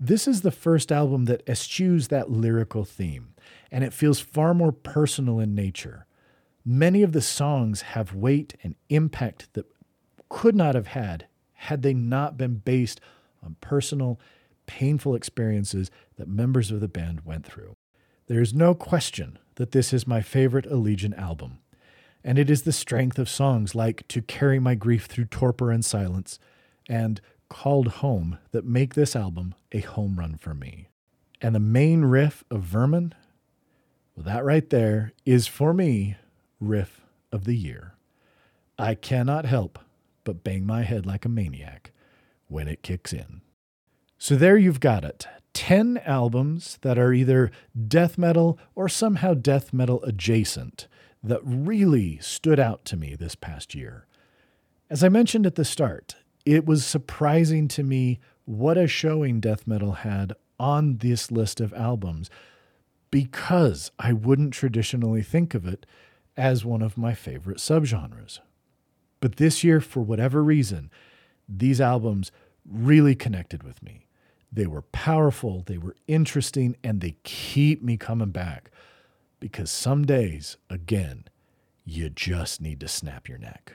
This 0.00 0.26
is 0.26 0.40
the 0.40 0.50
first 0.50 0.90
album 0.90 1.26
that 1.26 1.48
eschews 1.48 2.08
that 2.08 2.32
lyrical 2.32 2.84
theme, 2.84 3.34
and 3.70 3.84
it 3.84 3.92
feels 3.92 4.18
far 4.18 4.54
more 4.54 4.72
personal 4.72 5.38
in 5.38 5.54
nature. 5.54 6.06
Many 6.64 7.04
of 7.04 7.12
the 7.12 7.22
songs 7.22 7.82
have 7.82 8.12
weight 8.12 8.56
and 8.64 8.74
impact 8.88 9.54
that 9.54 9.66
could 10.28 10.56
not 10.56 10.74
have 10.74 10.88
had 10.88 11.28
had 11.52 11.82
they 11.82 11.94
not 11.94 12.36
been 12.36 12.56
based 12.56 13.00
on 13.40 13.54
personal, 13.60 14.18
painful 14.66 15.14
experiences 15.14 15.92
that 16.16 16.26
members 16.26 16.72
of 16.72 16.80
the 16.80 16.88
band 16.88 17.20
went 17.24 17.46
through. 17.46 17.76
There 18.26 18.42
is 18.42 18.52
no 18.52 18.74
question 18.74 19.38
that 19.54 19.70
this 19.70 19.92
is 19.92 20.08
my 20.08 20.20
favorite 20.20 20.68
Allegaeon 20.68 21.16
album, 21.16 21.60
and 22.26 22.40
it 22.40 22.50
is 22.50 22.62
the 22.62 22.72
strength 22.72 23.20
of 23.20 23.28
songs 23.28 23.76
like 23.76 24.06
To 24.08 24.20
Carry 24.20 24.58
My 24.58 24.74
Grief 24.74 25.06
Through 25.06 25.26
Torpor 25.26 25.70
and 25.70 25.84
Silence 25.84 26.40
and 26.88 27.20
Called 27.48 27.86
Home 27.86 28.38
that 28.50 28.64
make 28.64 28.94
this 28.94 29.14
album 29.14 29.54
a 29.70 29.78
home 29.78 30.18
run 30.18 30.36
for 30.36 30.52
me. 30.52 30.88
And 31.40 31.54
the 31.54 31.60
main 31.60 32.04
riff 32.04 32.42
of 32.50 32.62
Vermin, 32.62 33.14
well, 34.16 34.24
that 34.24 34.44
right 34.44 34.68
there 34.70 35.12
is 35.24 35.46
for 35.46 35.72
me 35.72 36.16
riff 36.58 37.00
of 37.30 37.44
the 37.44 37.54
year. 37.54 37.94
I 38.76 38.96
cannot 38.96 39.44
help 39.44 39.78
but 40.24 40.42
bang 40.42 40.66
my 40.66 40.82
head 40.82 41.06
like 41.06 41.24
a 41.24 41.28
maniac 41.28 41.92
when 42.48 42.66
it 42.66 42.82
kicks 42.82 43.12
in. 43.12 43.40
So 44.18 44.34
there 44.34 44.56
you've 44.56 44.80
got 44.80 45.04
it 45.04 45.28
10 45.54 45.98
albums 46.04 46.78
that 46.82 46.98
are 46.98 47.12
either 47.12 47.52
death 47.86 48.18
metal 48.18 48.58
or 48.74 48.88
somehow 48.88 49.34
death 49.34 49.72
metal 49.72 50.02
adjacent 50.02 50.88
that 51.26 51.40
really 51.42 52.18
stood 52.18 52.60
out 52.60 52.84
to 52.86 52.96
me 52.96 53.14
this 53.14 53.34
past 53.34 53.74
year. 53.74 54.06
As 54.88 55.02
I 55.02 55.08
mentioned 55.08 55.46
at 55.46 55.56
the 55.56 55.64
start, 55.64 56.16
it 56.44 56.64
was 56.64 56.86
surprising 56.86 57.66
to 57.68 57.82
me 57.82 58.20
what 58.44 58.78
a 58.78 58.86
showing 58.86 59.40
death 59.40 59.66
metal 59.66 59.92
had 59.92 60.34
on 60.60 60.98
this 60.98 61.32
list 61.32 61.60
of 61.60 61.74
albums 61.74 62.30
because 63.10 63.90
I 63.98 64.12
wouldn't 64.12 64.54
traditionally 64.54 65.22
think 65.22 65.54
of 65.54 65.66
it 65.66 65.84
as 66.36 66.64
one 66.64 66.82
of 66.82 66.96
my 66.96 67.14
favorite 67.14 67.58
subgenres. 67.58 68.38
But 69.18 69.36
this 69.36 69.64
year, 69.64 69.80
for 69.80 70.00
whatever 70.00 70.44
reason, 70.44 70.90
these 71.48 71.80
albums 71.80 72.30
really 72.64 73.16
connected 73.16 73.64
with 73.64 73.82
me. 73.82 74.06
They 74.52 74.66
were 74.66 74.82
powerful, 74.82 75.64
they 75.66 75.78
were 75.78 75.96
interesting, 76.06 76.76
and 76.84 77.00
they 77.00 77.16
keep 77.24 77.82
me 77.82 77.96
coming 77.96 78.30
back 78.30 78.70
because 79.40 79.70
some 79.70 80.04
days, 80.04 80.56
again, 80.70 81.24
you 81.84 82.10
just 82.10 82.60
need 82.60 82.80
to 82.80 82.88
snap 82.88 83.28
your 83.28 83.38
neck. 83.38 83.74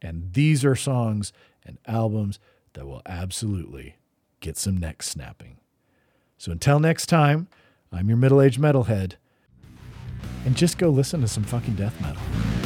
And 0.00 0.32
these 0.32 0.64
are 0.64 0.76
songs 0.76 1.32
and 1.64 1.78
albums 1.86 2.38
that 2.74 2.86
will 2.86 3.02
absolutely 3.06 3.96
get 4.40 4.56
some 4.56 4.76
neck 4.76 5.02
snapping. 5.02 5.58
So 6.38 6.52
until 6.52 6.80
next 6.80 7.06
time, 7.06 7.48
I'm 7.92 8.08
your 8.08 8.16
middle 8.16 8.40
aged 8.40 8.60
metalhead, 8.60 9.14
and 10.46 10.56
just 10.56 10.78
go 10.78 10.88
listen 10.88 11.20
to 11.20 11.28
some 11.28 11.44
fucking 11.44 11.74
death 11.74 12.00
metal. 12.00 12.59